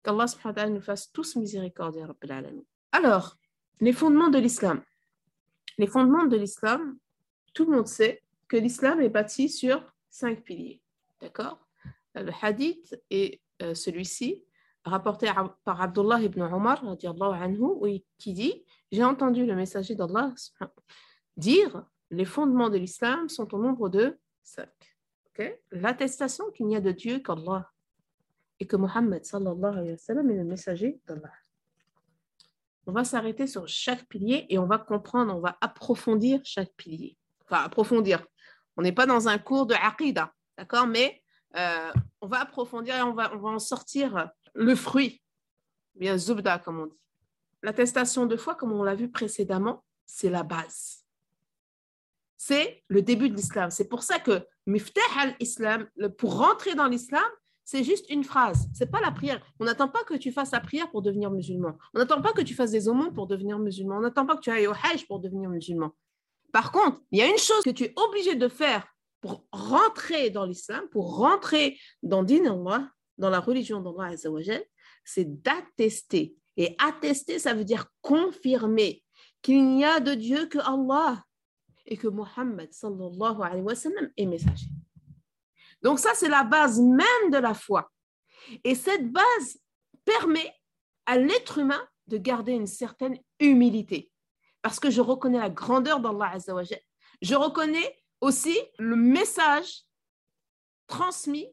[0.02, 1.96] Qu'Allah nous fasse tous miséricorde,
[2.90, 3.36] Alors,
[3.80, 4.82] les fondements de l'islam.
[5.78, 6.98] Les fondements de l'islam,
[7.54, 10.82] tout le monde sait que l'islam est bâti sur cinq piliers.
[11.20, 11.64] D'accord?
[12.16, 14.42] Le hadith est euh, celui-ci,
[14.84, 15.30] rapporté
[15.64, 16.82] par Abdullah ibn Omar,
[18.18, 20.32] qui dit J'ai entendu le messager d'Allah
[21.36, 24.68] dire les fondements de l'islam sont au nombre de cinq.
[25.70, 27.70] L'attestation qu'il n'y a de Dieu qu'Allah
[28.58, 31.32] et que Muhammad sallallahu alayhi wa sallam est le messager d'Allah.
[32.86, 37.16] On va s'arrêter sur chaque pilier et on va comprendre, on va approfondir chaque pilier.
[37.44, 38.26] Enfin, approfondir.
[38.76, 40.86] On n'est pas dans un cours de aqidah, d'accord?
[40.86, 41.19] Mais
[41.56, 45.22] euh, on va approfondir et on va, on va en sortir le fruit,
[45.94, 47.00] bien zubda comme on dit.
[47.62, 51.04] L'attestation de foi, comme on l'a vu précédemment, c'est la base.
[52.36, 53.70] C'est le début de l'islam.
[53.70, 55.86] C'est pour ça que miftah al-islam,
[56.16, 57.24] pour rentrer dans l'islam,
[57.64, 58.68] c'est juste une phrase.
[58.72, 59.44] C'est pas la prière.
[59.60, 61.78] On n'attend pas que tu fasses la prière pour devenir musulman.
[61.94, 63.98] On n'attend pas que tu fasses des aumônes pour devenir musulman.
[63.98, 65.94] On n'attend pas que tu ailles au hajj pour devenir musulman.
[66.52, 68.86] Par contre, il y a une chose que tu es obligé de faire
[69.20, 74.16] pour rentrer dans l'islam, pour rentrer dans Allah, dans la religion d'Allah
[75.04, 76.36] c'est d'attester.
[76.56, 79.02] Et attester, ça veut dire confirmer
[79.42, 81.24] qu'il n'y a de Dieu que Allah
[81.86, 84.66] et que Muhammad sallallahu alayhi wa sallam est messager.
[85.82, 87.90] Donc ça, c'est la base même de la foi.
[88.64, 89.58] Et cette base
[90.04, 90.54] permet
[91.06, 94.10] à l'être humain de garder une certaine humilité.
[94.62, 96.36] Parce que je reconnais la grandeur d'Allah.
[97.22, 99.84] Je reconnais aussi le message
[100.86, 101.48] transmis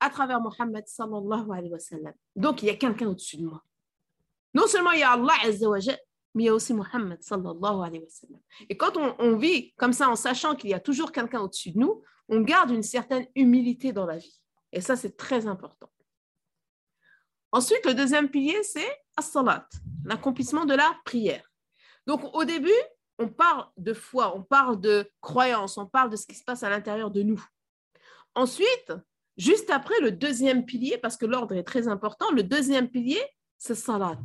[0.00, 2.14] à travers Mohammed sallallahu alayhi wa sallam.
[2.34, 3.64] Donc, il y a quelqu'un au-dessus de moi.
[4.54, 5.34] Non seulement il y a Allah
[6.34, 8.40] mais il y a aussi Mohammed sallallahu alayhi wa sallam.
[8.68, 11.72] Et quand on, on vit comme ça en sachant qu'il y a toujours quelqu'un au-dessus
[11.72, 14.40] de nous, on garde une certaine humilité dans la vie.
[14.72, 15.90] Et ça, c'est très important.
[17.52, 18.86] Ensuite, le deuxième pilier, c'est
[19.16, 19.66] as-salat,
[20.04, 21.50] l'accomplissement de la prière.
[22.06, 22.70] Donc, au début,
[23.18, 26.62] on parle de foi, on parle de croyance, on parle de ce qui se passe
[26.62, 27.42] à l'intérieur de nous.
[28.34, 28.92] Ensuite,
[29.36, 33.22] juste après, le deuxième pilier, parce que l'ordre est très important, le deuxième pilier,
[33.58, 34.18] c'est salat.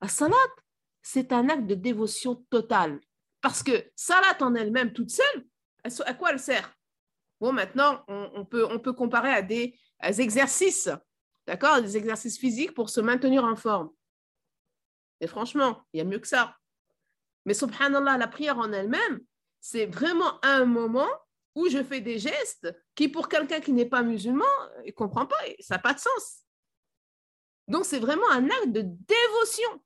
[0.00, 0.36] La salat,
[1.02, 3.00] c'est un acte de dévotion totale.
[3.40, 5.46] Parce que salat en elle-même, toute seule,
[6.04, 6.74] à quoi elle sert?
[7.40, 10.90] Bon, maintenant, on, peut, on peut comparer à des, exercices,
[11.46, 11.80] d'accord?
[11.80, 13.90] Des exercices physiques pour se maintenir en forme.
[15.20, 16.56] Et franchement, il y a mieux que ça.
[17.48, 19.20] Mais subhanallah, la prière en elle-même,
[19.58, 21.08] c'est vraiment un moment
[21.54, 24.44] où je fais des gestes qui, pour quelqu'un qui n'est pas musulman,
[24.84, 26.44] il ne comprend pas, ça n'a pas de sens.
[27.66, 29.82] Donc, c'est vraiment un acte de dévotion.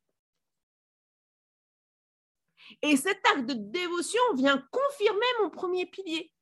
[2.83, 6.33] Et cet acte de dévotion vient confirmer mon premier pilier.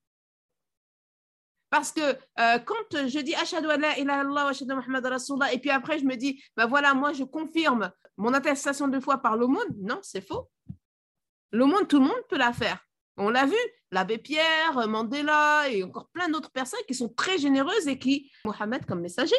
[1.69, 5.59] Parce que euh, quand je dis Ashadu la ilaha illallah wa ashadu Muhammad Rasulullah, et
[5.59, 9.37] puis après je me dis, ben voilà, moi je confirme mon attestation de foi par
[9.37, 10.49] l'aumône, non, c'est faux.
[11.53, 12.79] L'aumône, tout le monde peut la faire.
[13.17, 13.57] On l'a vu,
[13.91, 18.87] l'abbé Pierre, Mandela et encore plein d'autres personnes qui sont très généreuses et qui, Mohamed
[18.87, 19.37] comme messager.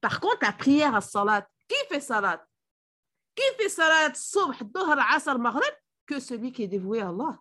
[0.00, 2.44] Par contre, la prière à salat, qui fait salat?
[3.34, 4.54] Qui fait salat, subh,
[6.06, 7.38] Que celui qui est dévoué à Allah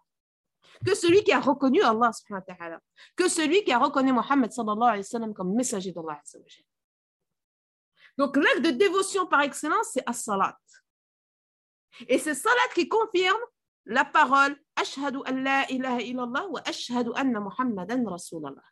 [0.86, 2.12] que celui qui a reconnu Allah
[3.16, 4.52] que celui qui a reconnu Mohammed
[5.36, 6.22] comme messager d'Allah
[8.18, 10.58] Donc l'acte de dévotion par excellence, c'est as-salat.
[12.08, 13.40] Et c'est salat qui confirme
[13.86, 18.64] la parole Ashhadu an la ilaha illallah wa ashhadu anna Muhammadan Rasulallah.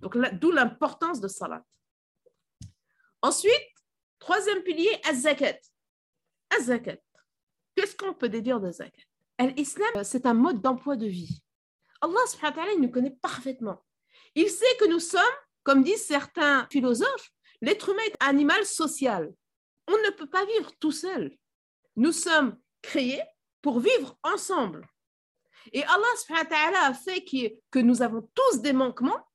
[0.00, 1.64] Donc d'où l'importance de salat.
[3.22, 3.52] Ensuite,
[4.18, 5.60] troisième pilier, az-zakat.
[7.74, 9.02] Qu'est-ce qu'on peut déduire de zakat?
[9.56, 11.42] L'islam, c'est un mode d'emploi de vie.
[12.00, 13.82] Allah subhanahu wa ta'ala, il nous connaît parfaitement.
[14.34, 15.20] Il sait que nous sommes,
[15.62, 19.32] comme disent certains philosophes, l'être humain est un animal social.
[19.90, 21.36] On ne peut pas vivre tout seul.
[21.96, 23.22] Nous sommes créés
[23.60, 24.88] pour vivre ensemble.
[25.72, 27.24] Et Allah a fait
[27.70, 29.26] que nous avons tous des manquements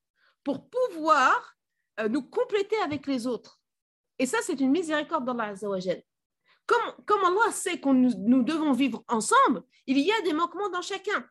[0.46, 1.58] pour pouvoir
[2.00, 3.60] euh, nous compléter avec les autres.
[4.18, 6.02] Et ça, c'est une miséricorde d'Allah Azzawajal.
[6.66, 11.28] Comme, Allah sait que nous, devons vivre ensemble, il y a des manquements dans chacun.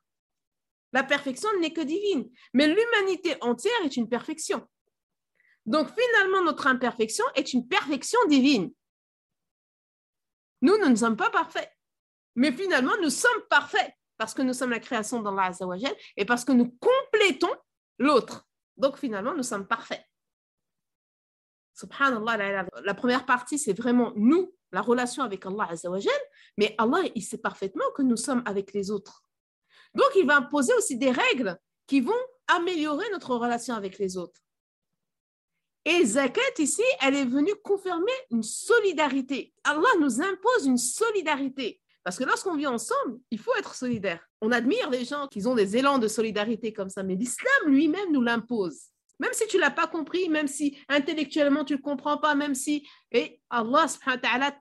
[0.93, 4.65] La perfection n'est que divine, mais l'humanité entière est une perfection.
[5.67, 8.71] Donc finalement, notre imperfection est une perfection divine.
[10.65, 11.71] Nous, nous ne sommes pas parfaits,
[12.37, 16.43] mais finalement, nous sommes parfaits parce que nous sommes la création d'Allah Azzawajal et parce
[16.43, 17.55] que nous complétons
[17.99, 18.49] l'autre.
[18.79, 20.03] Donc finalement, nous sommes parfaits.
[21.75, 26.21] Subhanallah, la première partie, c'est vraiment nous la relation avec Allah Azzawajal,
[26.57, 29.23] mais Allah, il sait parfaitement que nous sommes avec les autres.
[29.95, 32.13] Donc, il va imposer aussi des règles qui vont
[32.49, 34.41] améliorer notre relation avec les autres.
[35.85, 39.53] Et Zakat, ici, elle est venue confirmer une solidarité.
[39.65, 41.81] Allah nous impose une solidarité.
[42.03, 44.21] Parce que lorsqu'on vit ensemble, il faut être solidaire.
[44.41, 48.13] On admire les gens qui ont des élans de solidarité comme ça, mais l'islam lui-même
[48.13, 48.89] nous l'impose.
[49.21, 52.87] Même si tu l'as pas compris, même si intellectuellement tu ne comprends pas, même si
[53.13, 53.87] et Allah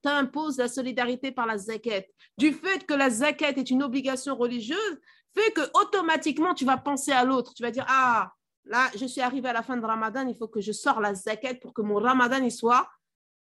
[0.01, 2.03] t'impose la solidarité par la zakat.
[2.37, 4.97] Du fait que la zakat est une obligation religieuse,
[5.35, 7.53] fait que automatiquement tu vas penser à l'autre.
[7.55, 8.31] Tu vas dire Ah,
[8.65, 11.13] là, je suis arrivé à la fin de Ramadan, il faut que je sors la
[11.13, 12.89] zakat pour que mon Ramadan il soit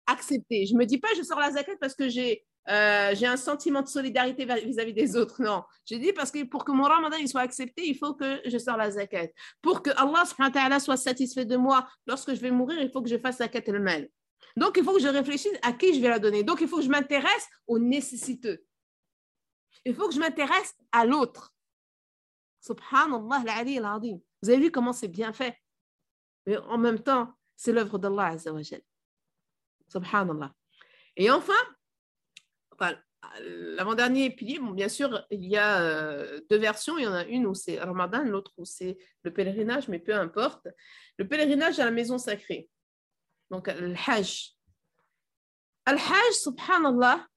[0.07, 0.65] accepté.
[0.65, 3.81] Je ne me dis pas je sors la zakat parce que j'ai euh, un sentiment
[3.81, 5.41] de solidarité vis-à-vis des autres.
[5.41, 8.41] Non, je dis parce que pour que mon ramadan il soit accepté, il faut que
[8.45, 9.27] je sors la zakat.
[9.61, 13.17] Pour que Allah soit satisfait de moi lorsque je vais mourir, il faut que je
[13.17, 14.09] fasse zakat el-mal.
[14.57, 16.43] Donc, il faut que je réfléchisse à qui je vais la donner.
[16.43, 18.63] Donc, il faut que je m'intéresse aux nécessiteux.
[19.83, 21.53] Il faut que je m'intéresse à l'autre.
[22.61, 24.19] Subhanallah al-Ali al-Azim.
[24.45, 25.57] Vous avez vu comment c'est bien fait.
[26.45, 28.61] Mais en même temps, c'est l'œuvre d'Allah Azza wa
[29.87, 30.53] Subhanallah.
[31.15, 31.53] Et enfin,
[33.39, 36.99] l'avant-dernier pilier, bon, bien sûr, il y a euh, deux versions.
[36.99, 40.13] Il y en a une où c'est Ramadan, l'autre où c'est le pèlerinage, mais peu
[40.13, 40.67] importe.
[41.17, 42.69] Le pèlerinage à la maison sacrée.
[43.49, 44.51] Donc, le Hajj.
[45.85, 47.27] Al-Hajj, subhanallah,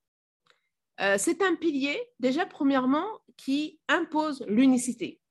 [1.00, 5.22] euh, c'est un pilier, déjà, premièrement, qui impose l'unicité.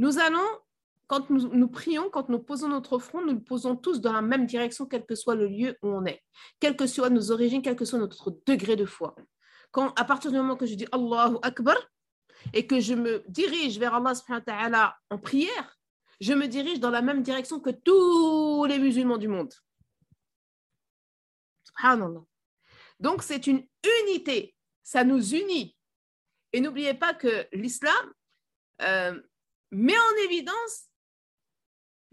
[0.00, 0.63] Nous allons,
[1.06, 4.46] quand nous, prions, quand nous posons notre front, nous le posons tous dans la même
[4.46, 6.22] direction, quel que soit le lieu où on est,
[6.60, 9.14] quelles que soient nos origines, quel que soit notre degré de foi.
[9.70, 11.76] Quand, à partir du moment que je dis Allahu Akbar
[12.52, 14.14] et que je me dirige vers Allah
[14.46, 15.76] ta'ala en prière,
[16.20, 19.52] je me dirige dans la même direction que tous les musulmans du monde.
[21.64, 22.22] Subhanallah.
[23.00, 23.66] Donc, c'est une
[24.06, 24.54] unité.
[24.82, 25.76] Ça nous unit.
[26.52, 28.12] Et n'oubliez pas que l'islam
[28.80, 29.20] euh,
[29.70, 30.88] met en évidence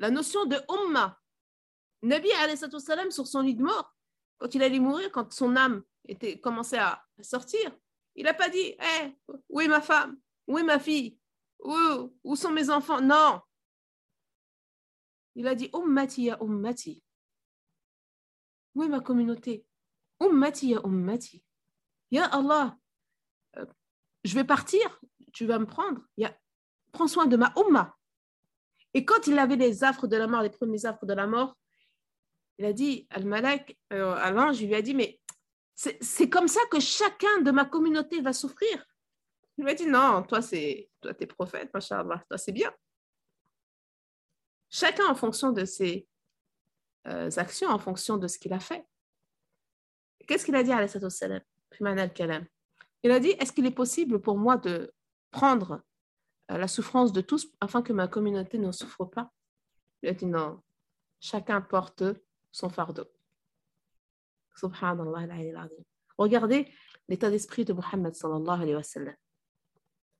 [0.01, 1.17] la notion de umma.
[2.01, 2.29] Nabi
[2.79, 3.95] salam sur son lit de mort,
[4.39, 7.71] quand il allait mourir, quand son âme était commençait à sortir,
[8.15, 9.15] il n'a pas dit hey,
[9.47, 10.19] où est ma femme?
[10.47, 11.19] Où est ma fille?
[11.59, 11.75] Où,
[12.23, 12.99] où sont mes enfants?
[12.99, 13.41] Non.
[15.35, 17.03] Il a dit Ummati ya ummati.
[18.73, 19.65] Où est ma communauté?
[20.19, 21.45] Ummati ya ummati.
[22.09, 22.75] Ya Allah,
[23.57, 23.65] euh,
[24.23, 24.99] je vais partir,
[25.31, 26.01] tu vas me prendre.
[26.17, 26.35] Ya,
[26.91, 27.95] prends soin de ma umma.
[28.93, 31.55] Et quand il avait les affres de la mort, les premiers affres de la mort,
[32.57, 35.19] il a dit, Al-Malak, euh, à l'ange, il lui a dit, mais
[35.75, 38.85] c'est comme ça que chacun de ma communauté va souffrir.
[39.57, 42.71] Il lui a dit, non, toi, c'est toi, es prophète, machallah, toi, c'est bien.
[44.69, 46.07] Chacun en fonction de ses
[47.07, 48.85] euh, actions, en fonction de ce qu'il a fait.
[50.27, 51.41] Qu'est-ce qu'il a dit à salam
[53.03, 54.93] Il a dit, est-ce qu'il est possible pour moi de
[55.31, 55.90] prendre euh,
[56.57, 59.31] la souffrance de tous afin que ma communauté ne souffre pas
[60.01, 60.61] Il a dit, non,
[61.19, 62.03] chacun porte
[62.51, 63.05] son fardeau.
[64.55, 65.67] Subhanallah
[66.17, 66.67] Regardez
[67.07, 69.13] l'état d'esprit de Muhammad sallallahu alayhi wa.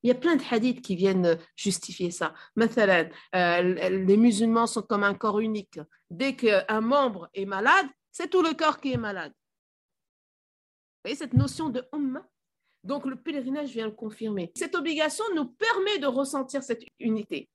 [0.03, 2.33] Il y a plein de hadiths qui viennent justifier ça.
[2.57, 5.79] Euh, les musulmans sont comme un corps unique.
[6.09, 9.31] Dès qu'un membre est malade, c'est tout le corps qui est malade.
[9.31, 12.27] Vous voyez cette notion de umma?
[12.83, 14.51] Donc le pèlerinage vient le confirmer.
[14.55, 17.49] Cette obligation nous permet de ressentir cette unité.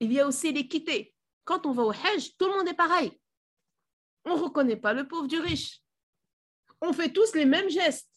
[0.00, 1.14] Il y a aussi l'équité.
[1.44, 3.12] Quand on va au Hajj, tout le monde est pareil.
[4.24, 5.82] On ne reconnaît pas le pauvre du riche.
[6.80, 8.08] On fait tous les mêmes gestes.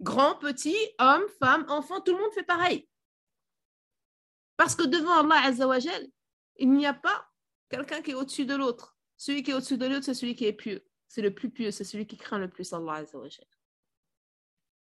[0.00, 2.88] Grand, petit, homme, femme, enfant, tout le monde fait pareil.
[4.56, 6.06] Parce que devant Allah Azzawajal,
[6.56, 7.28] il n'y a pas
[7.68, 8.96] quelqu'un qui est au-dessus de l'autre.
[9.16, 10.84] Celui qui est au-dessus de l'autre, c'est celui qui est pieux.
[11.08, 13.46] C'est le plus pieux, c'est celui qui craint le plus Allah Azzawajal.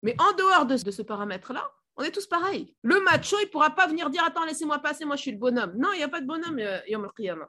[0.03, 2.75] Mais en dehors de, ce paramètre-là, on est tous pareils.
[2.83, 5.37] Le macho, il ne pourra pas venir dire Attends, laissez-moi passer, moi je suis le
[5.37, 5.73] bonhomme.
[5.77, 7.47] Non, il n'y a pas de bonhomme, euh, Yom al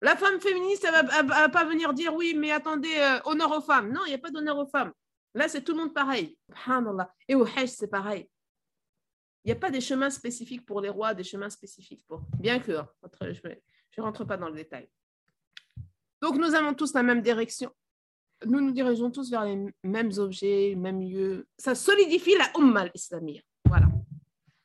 [0.00, 3.60] la femme féministe, elle ne va, pas venir dire oui, mais attendez, euh, honneur aux
[3.60, 3.92] femmes.
[3.92, 4.92] Non, il n'y a pas d'honneur aux femmes.
[5.34, 6.38] Là, c'est tout le monde pareil.
[7.28, 8.28] Et au Hajj, c'est pareil.
[9.44, 12.22] Il n'y a pas des chemins spécifiques pour les rois, des chemins spécifiques pour.
[12.38, 12.88] Bien que, hein,
[13.22, 14.88] je ne rentre pas dans le détail.
[16.22, 17.72] Donc, nous avons tous la même direction.
[18.44, 21.48] Nous nous dirigeons tous vers les mêmes objets, les mêmes lieux.
[21.58, 23.42] Ça solidifie la Ummah islamia.
[23.64, 23.88] Voilà.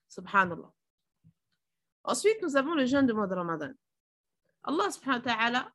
[0.08, 0.72] Subhanallah.
[2.04, 3.72] Ensuite, nous avons le jeûne de mois de Ramadan.
[4.64, 5.72] Allah subhanahu wa ta'ala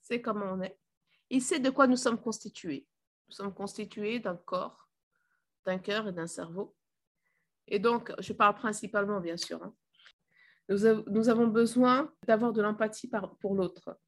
[0.00, 0.76] sait comment on est.
[1.30, 2.86] Il sait de quoi nous sommes constitués.
[3.28, 4.88] Nous sommes constitués d'un corps,
[5.64, 6.74] d'un cœur et d'un cerveau.
[7.66, 9.62] Et donc, je parle principalement, bien sûr.
[9.62, 9.74] Hein.
[10.68, 13.10] Nous, avons besoin d'avoir de l'empathie
[13.40, 13.98] pour l'autre.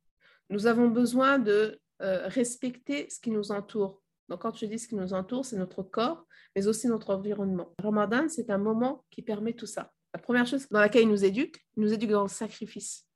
[0.51, 4.03] Nous avons besoin de euh, respecter ce qui nous entoure.
[4.29, 7.73] Donc, quand je dis ce qui nous entoure, c'est notre corps, mais aussi notre environnement.
[7.83, 9.93] Ramadan, c'est un moment qui permet tout ça.
[10.13, 13.07] La première chose dans laquelle il nous éduque, il nous éduque dans le sacrifice.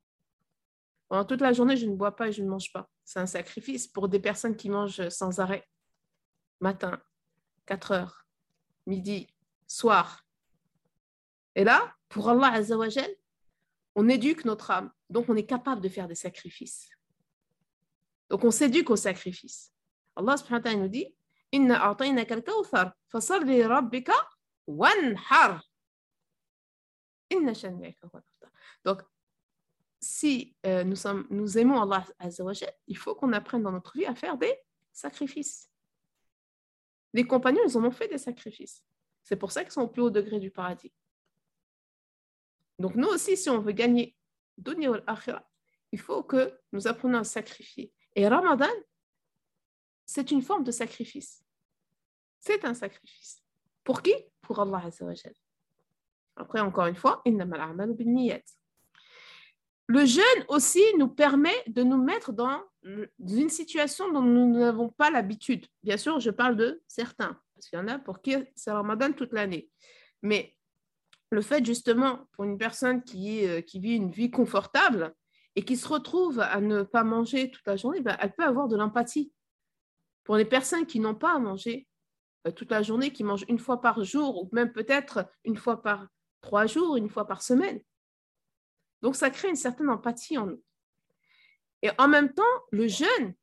[1.08, 2.88] Pendant toute la journée, je ne bois pas et je ne mange pas.
[3.04, 5.66] C'est un sacrifice pour des personnes qui mangent sans arrêt.
[6.60, 7.02] Matin,
[7.66, 8.26] 4 heures,
[8.86, 9.26] midi,
[9.66, 10.24] soir.
[11.54, 13.10] Et là, pour Allah Azzawajal,
[13.96, 14.90] on éduque notre âme.
[15.08, 16.88] Donc, on est capable de faire des sacrifices.
[18.30, 19.72] Donc, on s'éduque au sacrifice.
[20.16, 21.14] Allah subhanahu wa nous dit
[21.52, 24.14] Inna a'tainaka al-kawthar, fasalli rabbika
[24.66, 25.62] wanhar.
[27.30, 27.52] Inna
[28.84, 29.02] Donc,
[30.00, 34.36] si euh, nous, aimons Allah Azzawajal, il faut qu'on apprenne dans notre vie à faire
[34.36, 34.56] des
[34.92, 35.70] sacrifices.
[37.12, 38.84] Les compagnons, ils en ont fait des sacrifices.
[39.22, 40.92] C'est pour ça qu'ils sont au plus haut degré du paradis.
[42.78, 44.16] Donc nous aussi, si on veut gagner
[44.56, 45.44] dunya al
[45.92, 47.92] il faut que nous apprenions à sacrifier.
[48.20, 48.68] Et Ramadan,
[50.04, 51.42] c'est une forme de sacrifice.
[52.38, 53.42] C'est un sacrifice.
[53.82, 54.12] Pour qui?
[54.42, 55.32] Pour Allah Azzawajal.
[56.36, 57.22] Après, encore une fois.
[59.86, 65.10] Le jeûne aussi nous permet de nous mettre dans une situation dont nous n'avons pas
[65.10, 65.64] l'habitude.
[65.82, 69.12] Bien sûr, je parle de certains, parce qu'il y en a pour qui c'est Ramadan
[69.12, 69.70] toute l'année.
[70.20, 70.58] Mais
[71.30, 75.14] le fait justement, pour une personne qui, euh, qui vit une vie confortable
[75.56, 78.68] et qui se retrouve à ne pas manger toute la journée, ben, elle peut avoir
[78.68, 79.32] de l'empathie.
[80.24, 81.88] Pour les personnes qui n'ont pas à manger,
[82.46, 85.82] euh, toute la journée, qui mange une fois par jour, ou même peut-être une fois
[85.82, 86.06] par
[86.40, 87.80] trois jours, une fois par semaine.
[89.02, 90.62] Donc, ça crée une certaine empathie en nous.
[91.82, 93.34] Et en même temps, le jeûne,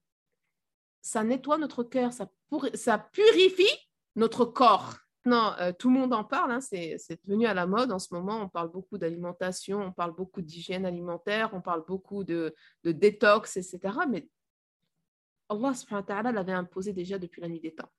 [1.01, 4.95] ça nettoie notre cœur, ça purifie notre corps.
[5.27, 8.13] Non, euh, tout le monde en parle, hein, c'est devenu à la mode en ce
[8.13, 8.41] moment.
[8.41, 12.55] On parle beaucoup d'alimentation, on parle beaucoup d'hygiène alimentaire, on parle beaucoup de,
[12.85, 13.79] de détox, etc.
[14.09, 14.29] Mais
[15.49, 17.91] Allah subhanahu l'avait imposé déjà depuis la nuit des temps.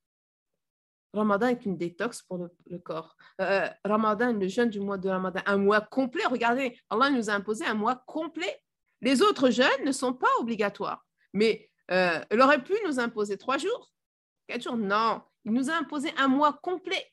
[1.12, 3.16] Ramadan est une détox pour le, corps.
[3.40, 6.24] Euh, euh, Ramadan, le jeûne du mois de Ramadan, un mois complet.
[6.26, 8.62] Regardez, Allah nous a imposé un mois complet.
[9.00, 11.06] Les autres jeûnes ne sont pas obligatoires.
[11.32, 13.92] Mais euh, il aurait pu nous imposer trois jours,
[14.46, 14.76] quatre jours.
[14.76, 17.10] Non, il nous a imposé un mois complet.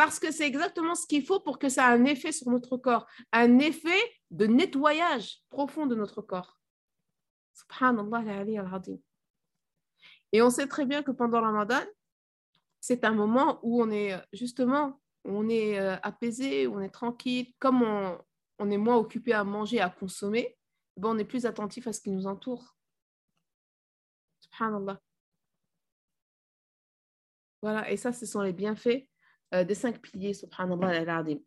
[0.00, 2.78] Parce que c'est exactement ce qu'il faut pour que ça ait un effet sur notre
[2.78, 6.58] corps, un effet de nettoyage profond de notre corps.
[7.52, 8.80] Subhanallah al
[10.32, 11.82] Et on sait très bien que pendant Ramadan,
[12.80, 17.82] c'est un moment où on est justement, on est euh, apaisé, on est tranquille, comme
[17.82, 20.56] on, est moins occupé à manger, à consommer,
[20.96, 22.74] ben on est plus attentif à ce qui nous entoure.
[24.40, 24.98] Subhanallah.
[27.60, 29.09] Voilà, et ça, ce sont les bienfaits
[29.54, 31.38] euh, des cinq piliers, subhanallah al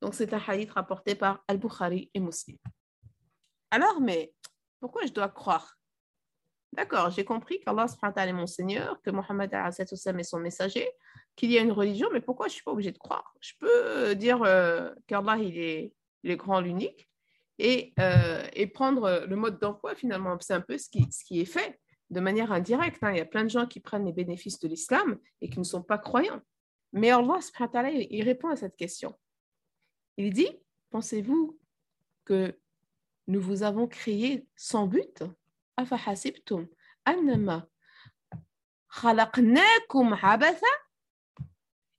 [0.00, 2.56] Donc, c'est un hadith rapporté par Al-Bukhari et Muslim.
[3.70, 4.32] Alors, mais
[4.80, 5.76] pourquoi je dois croire?
[6.72, 7.86] D'accord, j'ai compris qu'Allah
[8.16, 10.88] est mon Seigneur, que Mohammed est son messager,
[11.34, 13.34] qu'il y a une religion, mais pourquoi je ne suis pas obligée de croire?
[13.40, 15.92] Je peux euh, dire euh, qu'Allah il est,
[16.24, 17.08] est grand, l'unique,
[17.58, 17.92] et,
[18.54, 20.34] et, prendre le mode d'emploi finalement.
[20.40, 21.78] C'est un peu ce qui, ce qui est fait
[22.10, 23.02] de manière indirecte.
[23.02, 23.12] Hein.
[23.12, 25.64] Il y a plein de gens qui prennent les bénéfices de l'islam et qui ne
[25.64, 26.40] sont pas croyants.
[26.92, 27.38] Mais Allah
[28.10, 29.18] il répond à cette question.
[30.16, 30.50] Il dit,
[30.90, 31.58] pensez-vous
[32.24, 32.58] que
[33.26, 35.22] nous vous avons créé sans but?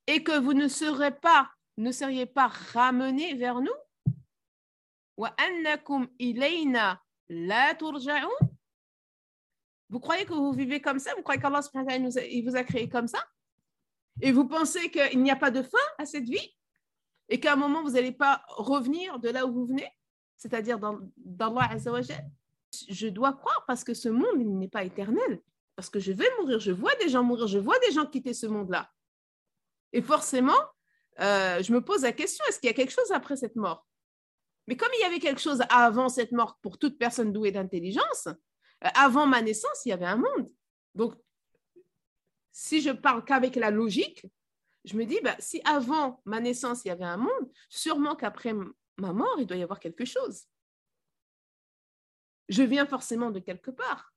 [0.06, 3.72] Et que vous ne serez pas ne seriez pas ramenés vers nous?
[9.88, 11.14] Vous croyez que vous vivez comme ça?
[11.14, 11.60] Vous croyez qu'Allah
[12.44, 13.24] vous a créé comme ça?
[14.20, 16.54] Et vous pensez qu'il n'y a pas de fin à cette vie
[17.28, 19.88] Et qu'à un moment, vous n'allez pas revenir de là où vous venez
[20.42, 20.98] c'est-à-dire dans,
[21.38, 22.28] Allah Azzawajal.
[22.88, 25.40] Je dois croire parce que ce monde n'est pas éternel.
[25.76, 28.34] Parce que je vais mourir, je vois des gens mourir, je vois des gens quitter
[28.34, 28.90] ce monde-là.
[29.92, 30.58] Et forcément,
[31.20, 33.86] euh, je me pose la question, est-ce qu'il y a quelque chose après cette mort?
[34.66, 38.26] Mais comme il y avait quelque chose avant cette mort pour toute personne douée d'intelligence,
[38.26, 40.50] euh, avant ma naissance, il y avait un monde.
[40.94, 41.14] Donc,
[42.52, 44.26] si je parle qu'avec la logique,
[44.84, 48.52] je me dis, bah, si avant ma naissance, il y avait un monde, sûrement qu'après
[48.98, 50.44] ma mort, il doit y avoir quelque chose.
[52.48, 54.12] Je viens forcément de quelque part.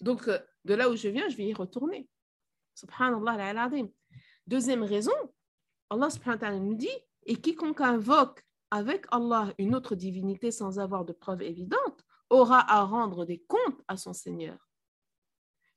[0.00, 2.08] Donc, euh, de là où je viens, je vais y retourner.
[2.74, 3.68] Subhanallah
[4.46, 5.12] Deuxième raison,
[5.90, 6.88] Allah subhanahu nous dit
[7.24, 12.82] Et quiconque invoque avec Allah une autre divinité sans avoir de preuves évidentes aura à
[12.82, 14.71] rendre des comptes à son Seigneur.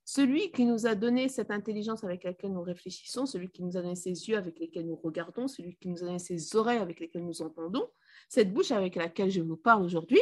[0.08, 3.82] Celui qui nous a donné cette intelligence avec laquelle nous réfléchissons, celui qui nous a
[3.82, 7.00] donné ces yeux avec lesquels nous regardons, celui qui nous a donné ces oreilles avec
[7.00, 7.90] lesquelles nous entendons,
[8.30, 10.22] cette bouche avec laquelle je vous parle aujourd'hui,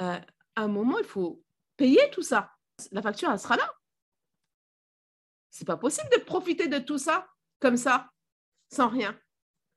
[0.00, 0.18] euh,
[0.56, 1.40] à un moment, il faut
[1.76, 2.50] payer tout ça.
[2.90, 3.72] La facture, elle sera là.
[5.50, 7.28] C'est pas possible de profiter de tout ça
[7.60, 8.10] comme ça,
[8.72, 9.16] sans rien.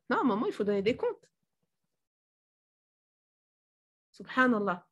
[0.09, 1.29] Non, à un moment, il faut donner des comptes.
[4.11, 4.87] Subhanallah.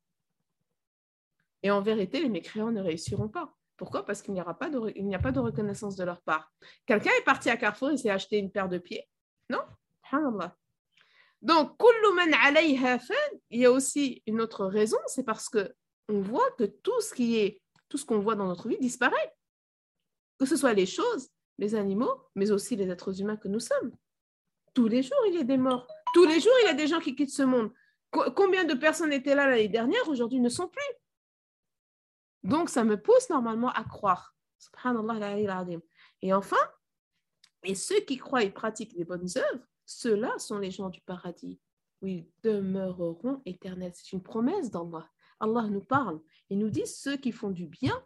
[1.64, 3.59] Et en vérité, les mécréants ne réussiront pas.
[3.80, 4.06] Pourquoi?
[4.06, 6.52] Parce qu'il n'y a pas de reconnaissance de leur part.
[6.86, 9.08] Quelqu'un est parti à Carrefour et s'est acheté une paire de pieds
[9.50, 9.62] Non?
[11.42, 11.78] Donc,
[13.50, 15.74] il y a aussi une autre raison, c'est parce que
[16.10, 17.56] on voit que tout ce
[17.88, 19.34] tout ce qu'on voit dans notre vie disparaît.
[20.38, 23.94] Que ce soit les choses, les animaux, mais aussi les êtres humains que nous sommes.
[24.74, 25.88] Tous les jours, il y a des morts.
[26.14, 27.72] Tous les jours, il y a des gens qui quittent ce monde.
[28.12, 30.96] Combien de personnes étaient là l'année dernière, aujourd'hui ne sont plus?
[32.44, 34.36] Donc, ça me pousse normalement à croire.
[36.22, 36.58] Et enfin,
[37.64, 41.60] et ceux qui croient et pratiquent les bonnes œuvres, ceux-là sont les gens du paradis,
[42.02, 43.92] où ils demeureront éternels.
[43.96, 45.10] C'est une promesse d'Allah.
[45.40, 46.20] Allah nous parle.
[46.50, 48.02] Il nous dit ceux qui font du bien,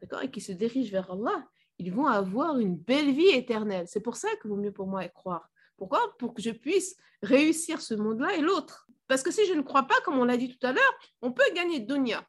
[0.00, 1.48] d'accord, et qui se dirigent vers Allah,
[1.78, 3.86] ils vont avoir une belle vie éternelle.
[3.88, 5.48] C'est pour ça que vaut mieux pour moi croire.
[5.76, 6.16] Pourquoi?
[6.18, 8.88] Pour que je puisse réussir ce monde-là et l'autre.
[9.06, 11.32] Parce que si je ne crois pas, comme on l'a dit tout à l'heure, on
[11.32, 12.26] peut gagner dunya.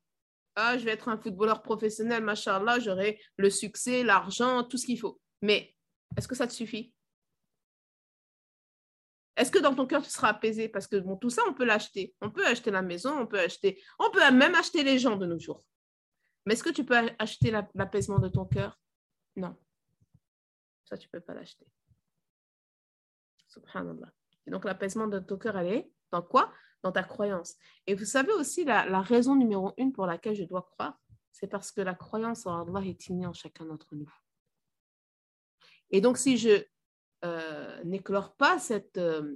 [0.62, 5.00] Ah, je vais être un footballeur professionnel, machallah, j'aurai le succès, l'argent, tout ce qu'il
[5.00, 5.18] faut.
[5.42, 5.74] Mais
[6.18, 6.94] est-ce que ça te suffit?
[9.38, 10.68] Est-ce que dans ton cœur, tu seras apaisé?
[10.68, 12.14] Parce que bon, tout ça, on peut l'acheter.
[12.20, 15.26] On peut acheter la maison, on peut acheter, on peut même acheter les gens de
[15.26, 15.64] nos jours.
[16.46, 18.78] Mais est-ce que tu peux acheter l'apaisement de ton cœur?
[19.38, 19.56] Non.
[20.84, 21.68] Ça, tu ne peux pas l'acheter.
[24.46, 26.54] Donc, l'apaisement de ton cœur, elle est dans quoi?
[26.82, 27.56] Dans ta croyance.
[27.88, 30.98] Et vous savez aussi la, raison numéro une pour laquelle je dois croire
[31.32, 34.10] C'est parce que la croyance en Allah est innée en chacun d'entre nous.
[35.92, 36.64] Et donc, si je
[37.26, 39.36] euh, n'éclore pas cette, euh,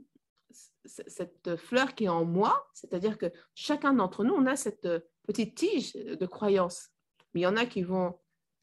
[0.85, 4.87] cette fleur qui est en moi, c'est-à-dire que chacun d'entre nous, on a cette
[5.27, 6.89] petite tige de croyance.
[7.33, 8.19] Mais il y en a qui vont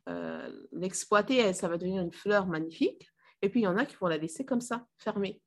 [0.09, 3.11] euh, l'exploiter ça va devenir une fleur magnifique.
[3.43, 5.41] Et puis il y en a qui vont la laisser comme ça, fermée.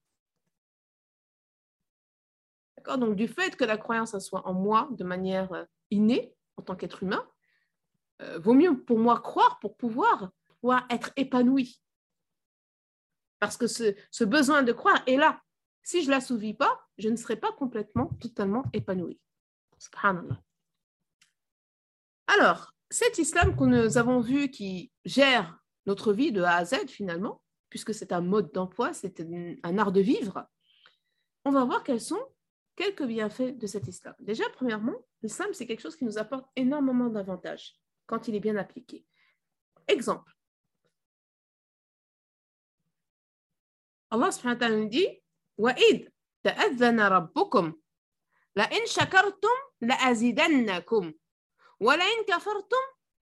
[2.98, 7.04] Donc du fait que la croyance soit en moi de manière innée en tant qu'être
[7.04, 7.28] humain,
[8.38, 10.32] vaut mieux pour moi croire pour pouvoir,
[10.62, 11.82] pouvoir être épanoui.
[13.40, 15.42] Parce que ce, besoin de croire est là.
[15.84, 19.20] Si je ne l'assouvis pas, je ne serai pas complètement, totalement épanoui.
[19.78, 20.42] Subhanallah.
[22.28, 26.88] Alors, cet islam que nous avons vu qui gère notre vie de A à Z
[26.88, 29.20] finalement, puisque c'est un mode d'emploi, c'est
[29.64, 30.48] un art de vivre,
[31.44, 32.26] on va voir quels sont
[32.77, 34.15] quelques bienfaits de cet islam.
[34.21, 37.75] Déjà, premièrement, l'islam, c'est quelque chose qui nous apporte énormément d'avantages
[38.07, 39.05] quand il est bien appliqué.
[39.89, 40.33] Exemple,
[44.11, 45.09] Allah subhanahu wa ta'ala nous dit
[45.59, 46.09] وَإِذْ
[46.43, 47.73] تَأَذَّنَ رَبُّكُمْ
[48.57, 51.13] لَإِنْ شَكَرْتُمْ لَأَزِدَنَّكُمْ
[51.81, 52.85] وَلَإِنْ كَفَرْتُمْ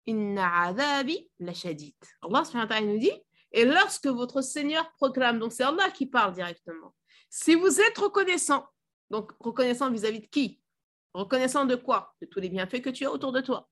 [0.09, 3.13] إِنَّ عَذَابِي لَشَدِيدٌ Allah subhanahu wa ta'ala nous dit
[3.53, 6.95] et lorsque votre Seigneur proclame, donc c'est Allah qui parle directement,
[7.29, 8.67] si vous êtes reconnaissant,
[9.10, 10.62] donc reconnaissant vis-à-vis de qui?
[11.14, 12.16] Reconnaissant de quoi?
[12.22, 13.70] De tous les bienfaits que tu as autour de toi.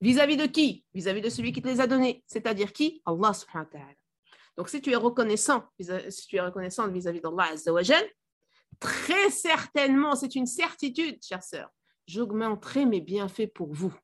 [0.00, 0.84] Vis-à-vis de qui?
[0.94, 3.02] Vis-à-vis de celui qui te les a donnés, c'est-à-dire qui?
[3.06, 3.94] Allah subhanahu wa ta'ala.
[4.56, 8.04] Donc, si tu es reconnaissant, vis-à-vis d'Allah Azzawajal,
[8.80, 11.70] très certainement, c'est une certitude, chère sœur,
[12.06, 13.94] j'augmenterai mes bienfaits pour vous.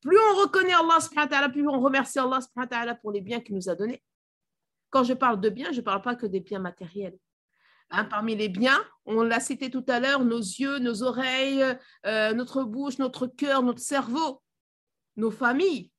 [0.00, 3.40] Plus on reconnaît Allah subhanahu wa ta'ala, plus on remercie Allah subhanahu pour les biens
[3.40, 4.02] qu'il nous a donnés.
[4.90, 7.18] Quand je parle de biens, je ne parle pas que des biens matériels.
[7.94, 11.62] Hein, parmi les biens, on l'a cité tout à l'heure, nos yeux, nos oreilles,
[12.06, 14.42] euh, notre bouche, notre cœur, notre cerveau,
[15.16, 15.92] nos familles,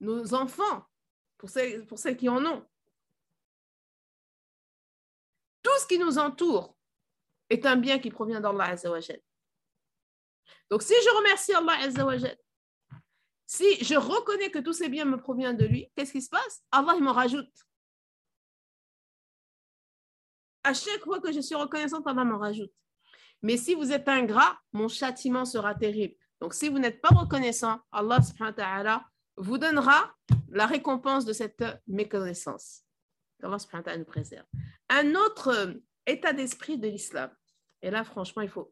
[0.00, 0.86] nos enfants,
[1.36, 2.66] pour celles, pour qui en ont.
[5.62, 6.74] Tout ce qui nous entoure
[7.50, 9.20] est un bien qui provient d'Allah Azzawajal.
[10.70, 12.38] Donc, si je remercie Allah Azzawajal,
[13.44, 16.62] si je reconnais que tous ces biens me proviennent de lui, qu'est-ce qui se passe?
[16.72, 17.52] Allah, il m'en rajoute
[20.63, 22.71] À chaque fois que je suis reconnaissante, Allah m'en rajoute.
[23.41, 26.15] Mais si vous êtes ingrat, mon châtiment sera terrible.
[26.41, 29.05] Donc, si vous n'êtes pas reconnaissant, Allah subhanahu wa ta'ala
[29.37, 30.13] vous donnera
[30.49, 32.83] la récompense de cette méconnaissance.
[33.41, 34.45] Allah nous préserve.
[34.89, 35.73] Un autre euh,
[36.05, 37.31] état d'esprit de l'islam.
[37.81, 38.71] Et là, franchement, il faut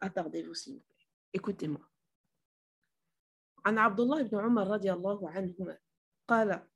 [0.00, 1.06] attardez-vous, s'il vous plaît.
[1.32, 1.80] Écoutez-moi.
[3.64, 5.78] عن عبد الله بن عمر رضي الله عنهما
[6.28, 6.66] قال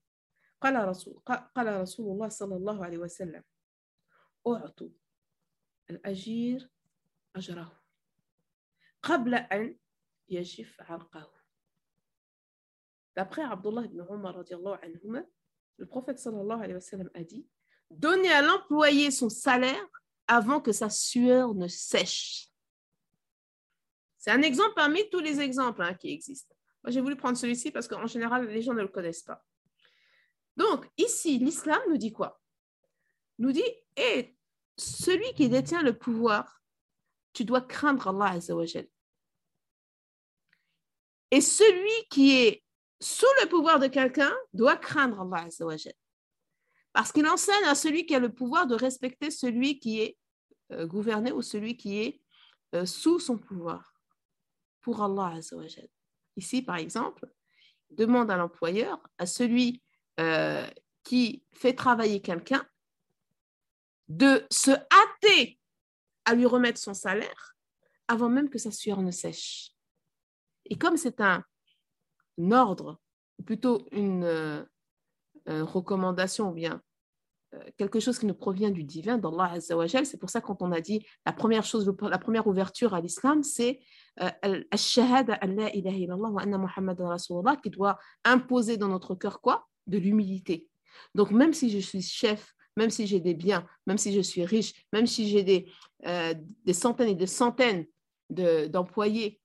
[0.61, 1.22] قال رسول
[1.55, 3.42] قال رسول الله صلى الله عليه وسلم
[4.47, 4.90] أعطوا
[5.90, 6.70] الأجير
[7.36, 7.82] أجره
[9.03, 9.76] قبل أن
[10.28, 11.32] يجف عرقه
[13.16, 14.44] D'après Abdullah ibn Umar,
[15.78, 17.47] le prophète sallallahu alayhi wa sallam a dit
[17.90, 19.88] Donnez à l'employé son salaire
[20.26, 22.51] avant que sa sueur ne sèche.
[24.18, 26.55] C'est un exemple parmi tous les exemples hein, qui existent.
[26.82, 29.44] Moi, j'ai voulu prendre celui-ci parce qu'en général, les gens ne le connaissent pas.
[30.57, 32.39] Donc, ici, l'islam nous dit quoi
[33.41, 33.63] Nous dit
[33.97, 34.35] Et
[34.77, 36.61] celui qui détient le pouvoir,
[37.33, 38.87] tu dois craindre Allah Azzawajal.
[41.31, 42.63] Et celui qui est
[42.99, 45.95] sous le pouvoir de quelqu'un doit craindre Allah Azzawajal.
[46.93, 50.17] Parce qu'il enseigne à celui qui a le pouvoir de respecter celui qui est
[50.71, 52.21] euh, gouverné ou celui qui est
[52.75, 53.95] euh, sous son pouvoir
[54.81, 55.87] pour Allah Azzawajal.
[56.37, 57.27] Ici, par exemple,
[57.89, 59.81] demande à l'employeur, à celui
[60.19, 60.69] euh,
[61.03, 62.63] qui fait travailler quelqu'un,
[64.12, 65.57] de se hâter
[66.26, 67.55] à lui remettre son salaire
[68.07, 69.72] avant même que sa sueur ne sèche.
[70.66, 71.43] Et comme c'est un
[72.51, 72.99] ordre,
[73.39, 74.66] ou plutôt une, euh,
[75.47, 76.82] recommandation, ou bien
[77.53, 80.05] euh, quelque chose qui nous provient du divin, d'Allah Azzawajal.
[80.05, 83.43] C'est pour ça quand on a dit la première chose, la première ouverture à l'islam,
[83.43, 83.80] c'est
[84.22, 84.30] euh,
[84.72, 89.68] al-shahada Allah ilaha illallah wa anna Muhammad Rasulullah qui doit imposer dans notre cœur quoi?
[89.88, 90.70] De l'humilité.
[91.16, 94.44] Donc même si je suis chef, même si j'ai des biens, même si je suis
[94.44, 95.72] riche, même si j'ai des,
[96.64, 97.86] des centaines et des centaines
[98.30, 99.40] d'employés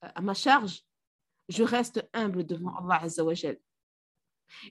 [0.00, 0.82] à ma charge,
[1.48, 3.58] je reste humble devant Allah Azzawajal.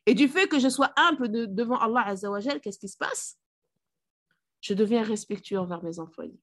[0.06, 3.38] Et du fait que je sois humble devant Allah Azzawajal, qu'est-ce qui se passe
[4.62, 6.40] Je deviens respectueux envers mes employés.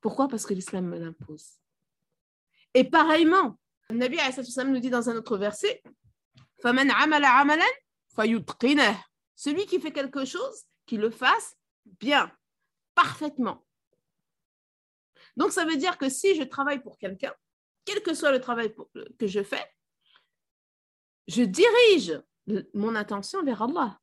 [0.00, 1.58] Pourquoi Parce que l'islam me l'impose.
[2.74, 3.58] Et pareillement,
[3.90, 4.18] le Nabi
[4.66, 5.82] nous dit dans un autre verset
[6.62, 7.66] فَمَنْ عَمَلَ عَمَلًا
[8.16, 9.04] فَيُتْقِنَهُ
[9.35, 11.55] celui qui fait quelque chose, qu'il le fasse
[11.99, 12.31] bien,
[12.95, 13.65] parfaitement.
[15.35, 17.33] Donc, ça veut dire que si je travaille pour quelqu'un,
[17.85, 18.73] quel que soit le travail
[19.17, 19.65] que je fais,
[21.27, 22.21] je dirige
[22.73, 23.99] mon attention vers Allah.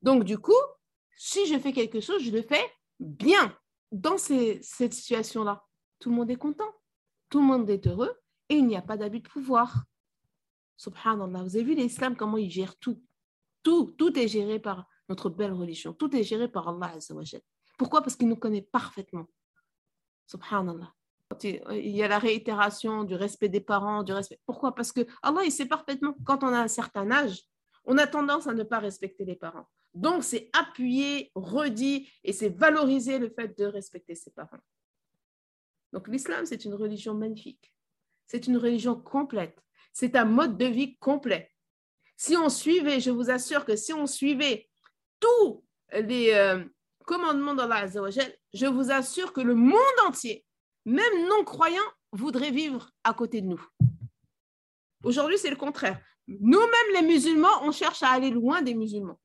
[0.00, 0.52] Donc, du coup,
[1.16, 2.64] si je fais quelque chose, je le fais
[2.98, 3.56] bien
[3.92, 4.62] dans cette
[4.94, 5.64] situation-là.
[5.98, 6.72] Tout le monde est content,
[7.28, 8.18] tout le monde est heureux
[8.48, 9.84] et il n'y a pas d'abus de pouvoir.
[10.76, 13.00] Subhanallah, vous avez vu l'islam, comment il gère tout.
[13.62, 15.92] Tout, tout est géré par notre belle religion.
[15.92, 16.94] Tout est géré par Allah
[17.78, 18.02] Pourquoi?
[18.02, 19.26] Parce qu'il nous connaît parfaitement.
[20.26, 20.92] Subhanallah.
[21.42, 24.40] Il y a la réitération du respect des parents, du respect.
[24.44, 24.74] Pourquoi?
[24.74, 27.42] Parce que Allah, il sait parfaitement quand on a un certain âge,
[27.84, 29.66] on a tendance à ne pas respecter les parents.
[29.94, 34.60] Donc, c'est appuyer, redit et c'est valoriser le fait de respecter ses parents.
[35.92, 37.74] Donc, l'islam, c'est une religion magnifique.
[38.26, 39.58] C'est une religion complète.
[39.92, 41.51] C'est un mode de vie complet.
[42.16, 44.68] Si on suivait, je vous assure que si on suivait
[45.18, 46.64] tous les euh,
[47.04, 50.44] commandements d'Allah je vous assure que le monde entier,
[50.84, 51.80] même non-croyants,
[52.12, 53.64] voudrait vivre à côté de nous.
[55.04, 56.00] Aujourd'hui, c'est le contraire.
[56.28, 59.18] Nous-mêmes, les musulmans, on cherche à aller loin des musulmans.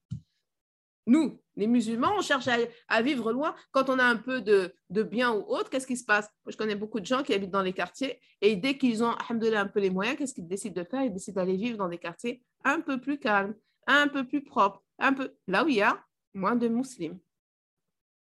[1.06, 2.48] Nous, les musulmans, on cherche
[2.88, 3.56] à, vivre loin.
[3.72, 6.30] Quand on a un peu de, de bien ou autre, qu'est-ce qui se passe?
[6.48, 9.68] Je connais beaucoup de gens qui habitent dans les quartiers et dès qu'ils ont, un
[9.68, 11.04] peu les moyens, qu'est-ce qu'ils décident de faire?
[11.04, 13.56] Ils décident d'aller vivre dans des quartiers un peu plus calmes,
[13.86, 16.04] un peu plus propres, un peu là où il y a
[16.34, 17.20] moins de musulmans.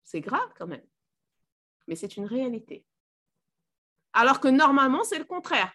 [0.04, 0.86] C'est grave quand même,
[1.86, 2.86] mais c'est une réalité.
[4.12, 5.72] Alors que normalement, c'est le contraire.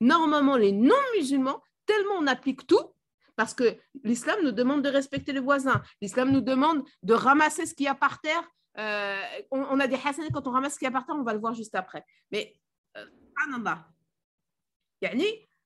[0.00, 2.92] Normalement, les non-musulmans, tellement on applique tout,
[3.36, 7.74] parce que l'islam nous demande de respecter les voisins, l'islam nous demande de ramasser ce
[7.74, 8.42] qu'il y a par terre.
[8.78, 11.22] Euh, on, a des hasanats quand on ramasse ce qu'il y a par terre, on
[11.22, 12.04] va le voir juste après.
[12.30, 12.54] Mais,
[12.96, 13.06] euh,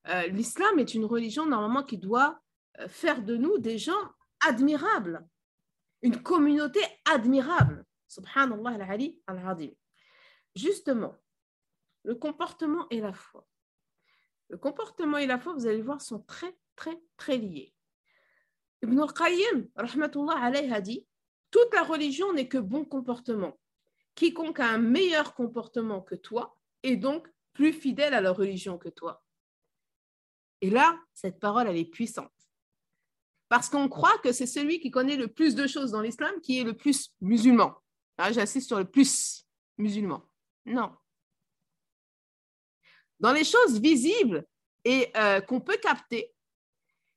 [0.08, 2.40] euh, l'islam est une religion normalement qui doit
[2.80, 4.10] euh, faire de nous des gens
[4.46, 5.26] admirables,
[6.02, 7.84] une communauté admirable.
[8.08, 8.76] Subhanallah
[9.26, 9.76] al-Ali.
[10.54, 11.16] Justement,
[12.04, 13.46] le comportement et la foi.
[14.48, 17.72] Le comportement et la foi, vous allez voir, sont très, très, très liés.
[18.82, 21.06] Ibn al-Qayyim, rahmatullah alayhi, a dit
[21.50, 23.58] Toute la religion n'est que bon comportement.
[24.14, 28.88] Quiconque a un meilleur comportement que toi est donc plus fidèle à la religion que
[28.88, 29.22] toi.
[30.62, 32.32] Et là, cette parole, elle est puissante.
[33.48, 36.60] Parce qu'on croit que c'est celui qui connaît le plus de choses dans l'islam qui
[36.60, 37.74] est le plus musulman.
[38.16, 39.44] Ah, j'insiste sur le plus
[39.76, 40.24] musulman.
[40.64, 40.96] Non.
[43.18, 44.46] Dans les choses visibles
[44.84, 46.32] et euh, qu'on peut capter,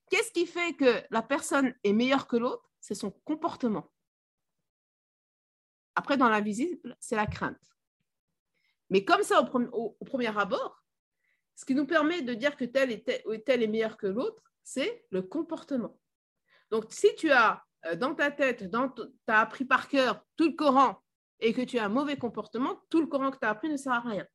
[0.09, 2.69] qu'est-ce qui fait que la personne est meilleure que l'autre?
[2.81, 3.91] C'est son comportement.
[5.95, 7.77] Après, dans l'invisible, c'est la crainte.
[8.89, 10.84] Mais comme ça, au, au premier abord,
[11.55, 13.05] ce qui nous permet de dire que tel est,
[13.45, 15.97] tel, est meilleur que l'autre, c'est le comportement.
[16.71, 20.55] Donc, si tu as euh, dans ta tête, tu as appris par cœur tout le
[20.55, 20.97] Coran
[21.39, 23.77] et que tu as un mauvais comportement, tout le Coran que tu as appris ne
[23.77, 24.25] sert à rien.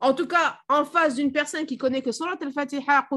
[0.00, 3.08] En tout cas, en face d'une personne qui connaît que Surat al-Fatiha,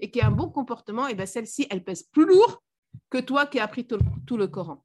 [0.00, 2.62] et qui a un bon comportement, et bien celle-ci, elle pèse plus lourd
[3.10, 4.82] que toi qui as appris tout, tout le Coran.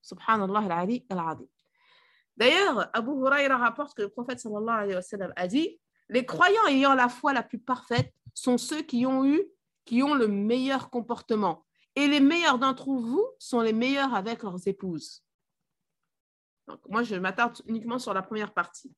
[0.00, 1.51] Subhanallah al-Ali al-Adi.
[2.42, 4.42] D'ailleurs, Abu Huraira rapporte que le prophète
[5.36, 5.78] a dit
[6.08, 9.40] Les croyants ayant la foi la plus parfaite sont ceux qui ont eu,
[9.84, 11.64] qui ont le meilleur comportement.
[11.94, 15.22] Et les meilleurs d'entre vous sont les meilleurs avec leurs épouses.
[16.66, 18.92] Donc, moi, je m'attarde uniquement sur la première partie.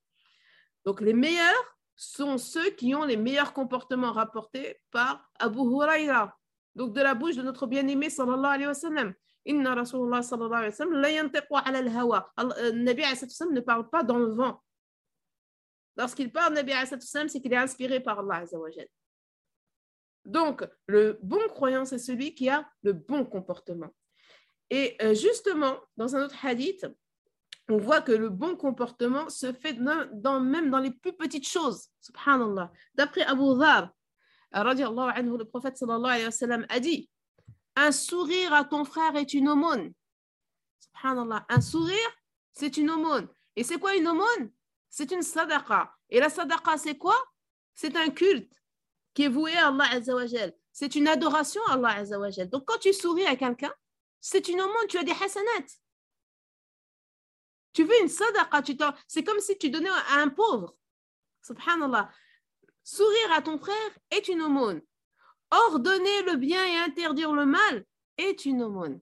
[0.86, 6.34] Donc, les meilleurs sont ceux qui ont les meilleurs comportements rapportés par Abu Huraira.
[6.76, 9.14] Donc, de la bouche de notre bien-aimé sallallahu alayhi wa sallam.
[9.46, 12.32] Inna Rasulullah sallallahu alayhi wa sallam la yantiqu ala al-hawa.
[12.38, 14.62] Euh, Nabi ne parle pas dans le vent.
[15.96, 16.72] Lorsqu'il parle, Nabi
[17.28, 18.68] c'est qu'il est inspiré par Allah azza wa
[20.24, 23.94] Donc, le bon croyant, c'est celui qui a le bon comportement.
[24.70, 26.86] Et euh, justement, dans un autre hadith,
[27.68, 31.88] on voit que le bon comportement se fait dans, même dans les plus petites choses.
[32.00, 32.72] Subhanallah.
[32.94, 33.90] D'après Abu Dhar,
[34.52, 37.08] anhu, le prophète sallallahu alayhi wa sallam a dit
[37.76, 39.92] un sourire à ton frère est une aumône.
[40.80, 41.46] Subhanallah.
[41.48, 42.10] Un sourire,
[42.52, 43.28] c'est une aumône.
[43.56, 44.52] Et c'est quoi une aumône?
[44.88, 45.94] C'est une sadaqa.
[46.08, 47.16] Et la sadaqa, c'est quoi?
[47.74, 48.52] C'est un culte
[49.12, 49.88] qui est voué à Allah.
[50.72, 52.48] C'est une adoration à Allah Azzawajal.
[52.48, 53.72] Donc quand tu souris à quelqu'un,
[54.20, 55.66] c'est une aumône, tu as des hasanat.
[57.72, 58.62] Tu veux une sadaqa,
[59.08, 60.76] c'est comme si tu donnais à un pauvre.
[61.42, 62.10] Subhanallah.
[62.84, 64.80] Sourire à ton frère est une aumône.
[65.54, 67.84] Ordonner le bien et interdire le mal
[68.18, 69.00] est une aumône.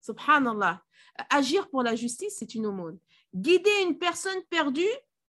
[0.00, 0.82] Subhanallah.
[1.28, 2.98] Agir pour la justice, c'est une aumône.
[3.34, 4.82] Guider une personne perdue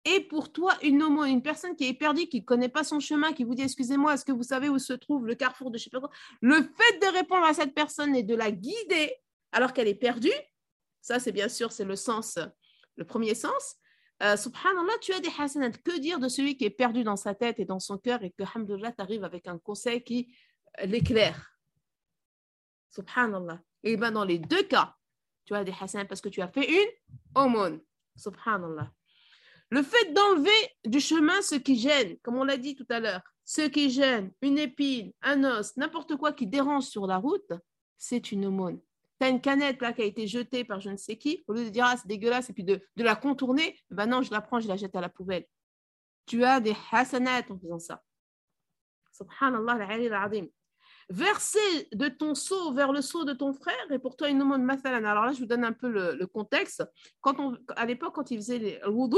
[0.03, 2.99] est pour toi une aumône, une personne qui est perdue, qui ne connaît pas son
[2.99, 5.77] chemin, qui vous dit Excusez-moi, est-ce que vous savez où se trouve le carrefour de
[5.77, 6.09] je sais pas quoi?
[6.41, 9.15] Le fait de répondre à cette personne et de la guider
[9.53, 10.31] alors qu'elle est perdue,
[11.01, 12.37] ça c'est bien sûr, c'est le sens,
[12.97, 13.77] le premier sens.
[14.21, 15.71] Euh, subhanallah, tu as des hasanat.
[15.71, 18.31] Que dire de celui qui est perdu dans sa tête et dans son cœur et
[18.31, 20.33] que, alhamdulillah, tu arrives avec un conseil qui
[20.83, 21.57] l'éclaire?
[22.91, 23.59] Subhanallah.
[23.83, 24.95] Et bien dans les deux cas,
[25.45, 26.89] tu as des hasanat parce que tu as fait une
[27.35, 27.81] aumône.
[28.15, 28.91] Subhanallah.
[29.69, 30.51] Le fait d'enlever
[30.85, 34.31] du chemin ce qui gêne, comme on l'a dit tout à l'heure, ce qui gêne,
[34.41, 37.51] une épine, un os, n'importe quoi qui dérange sur la route,
[37.97, 38.79] c'est une aumône.
[39.29, 41.69] Une canette là qui a été jetée par je ne sais qui, au lieu de
[41.69, 44.67] dire ah, c'est dégueulasse et puis de, la contourner, ben non, je la prends, je
[44.67, 45.45] la jette à la poubelle.
[46.25, 48.03] Tu as des hasanat en faisant ça.
[49.11, 50.49] Subhanallah, al
[51.09, 54.63] verser de ton seau vers le seau de ton frère est pour toi une aumône
[54.63, 55.03] mathalan.
[55.05, 56.83] Alors là, je vous donne un peu le, contexte.
[57.21, 59.17] Quand on, à l'époque, quand ils faisaient le wudu,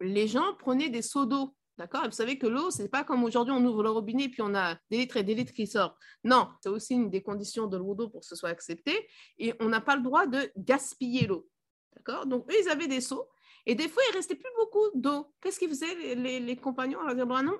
[0.00, 1.54] les gens prenaient des seaux d'eau.
[1.80, 2.04] D'accord?
[2.04, 4.42] Vous savez que l'eau, ce n'est pas comme aujourd'hui, on ouvre le robinet et puis
[4.42, 5.96] on a des litres et des litres qui sortent.
[6.24, 9.08] Non, c'est aussi une des conditions de l'eau pour que ce soit accepté.
[9.38, 11.48] Et on n'a pas le droit de gaspiller l'eau.
[11.96, 12.26] D'accord?
[12.26, 13.26] Donc, eux, ils avaient des seaux.
[13.64, 15.32] Et des fois, il restait plus beaucoup d'eau.
[15.40, 16.98] Qu'est-ce qu'ils faisaient, les, compagnons?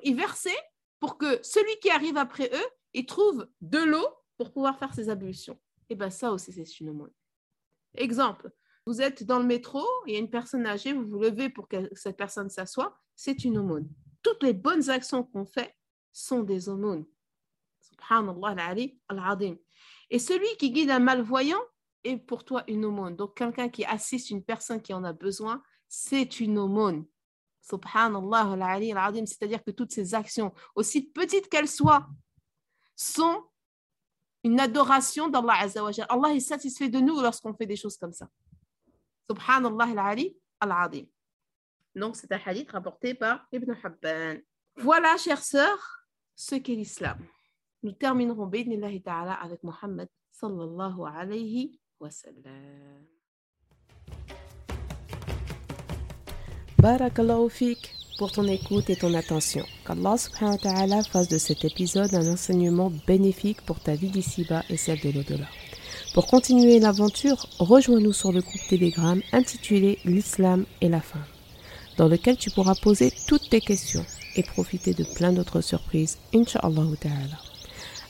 [0.03, 0.51] Ils versaient
[0.99, 4.07] pour que celui qui arrive après eux, il trouve de l'eau
[4.37, 5.59] pour pouvoir faire ses ablutions.
[5.89, 7.13] Et bien, ça aussi, c'est une aumône.
[7.95, 8.51] Exemple,
[8.85, 11.69] vous êtes dans le métro, il y a une personne âgée, vous vous levez pour
[11.69, 13.89] que cette personne s'assoie, c'est une aumône.
[14.23, 15.75] Toutes les bonnes actions qu'on fait
[16.13, 17.07] sont des aumônes.
[17.81, 18.75] Subhanallah
[19.09, 19.57] al-Adim.
[20.11, 21.61] Et celui qui guide un malvoyant
[22.05, 23.17] est pour toi une aumône.
[23.17, 27.07] Donc, quelqu'un qui assiste une personne qui en a besoin, c'est une aumône.
[27.63, 29.27] Subhanallah al-Adim.
[29.27, 32.09] C'est-à-dire que toutes ces actions, aussi petites qu'elles soient,
[32.97, 33.45] sont
[34.43, 36.07] une adoration d'Allah Azzawajal.
[36.09, 38.29] Allah est satisfait de nous lorsqu'on fait des choses comme ça.
[39.31, 41.05] Subhanallah al-Ali al-Adim.
[41.95, 44.41] Donc, c'est un hadith rapporté par Ibn Habban.
[44.77, 47.19] Voilà, chères sœurs, ce qu'est l'islam.
[47.83, 53.05] Nous terminerons, b'idnillahi ta'ala, avec Muhammad sallallahu alayhi wa sallam.
[56.79, 59.65] Barakallahu fik pour ton écoute et ton attention.
[59.87, 64.63] Qu'Allah subhanahu wa ta'ala fasse de cet épisode un enseignement bénéfique pour ta vie d'ici-bas
[64.71, 65.47] et celle de l'au-delà.
[66.15, 71.25] Pour continuer l'aventure, rejoins-nous sur le groupe Telegram intitulé L'Islam et la femme,
[72.01, 76.87] dans lequel tu pourras poser toutes tes questions et profiter de plein d'autres surprises, Inch'Allah
[76.99, 77.39] ta'ala.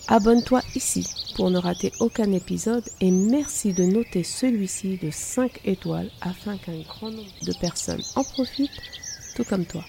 [0.06, 6.08] Abonne-toi ici pour ne rater aucun épisode et merci de noter celui-ci de 5 étoiles
[6.20, 8.70] afin qu'un grand nombre de personnes en profitent,
[9.34, 9.84] tout comme toi.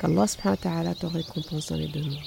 [0.00, 2.18] Qu'Allah te récompense dans les deux mondes.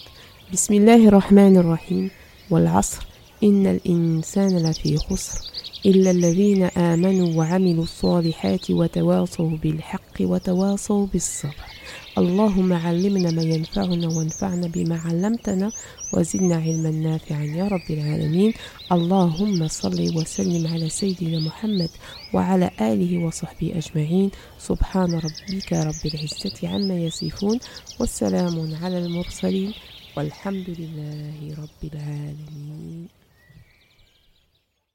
[0.51, 2.11] Bismillahirrahmanirrahim.
[2.49, 3.08] Wal asr.
[3.43, 5.39] إن الإنسان لفي خسر
[5.85, 11.69] إلا الذين آمنوا وعملوا الصالحات وتواصوا بالحق وتواصوا بالصبر.
[12.17, 15.71] اللهم علمنا ما ينفعنا وانفعنا بما علمتنا
[16.13, 18.53] وزدنا علما نافعا يا رب العالمين.
[18.91, 21.89] اللهم صل وسلم على سيدنا محمد
[22.33, 24.31] وعلى آله وصحبه أجمعين.
[24.59, 27.59] سبحان ربك رب العزة عما يصفون
[27.99, 29.73] والسلام على المرسلين
[30.17, 33.18] والحمد لله رب العالمين.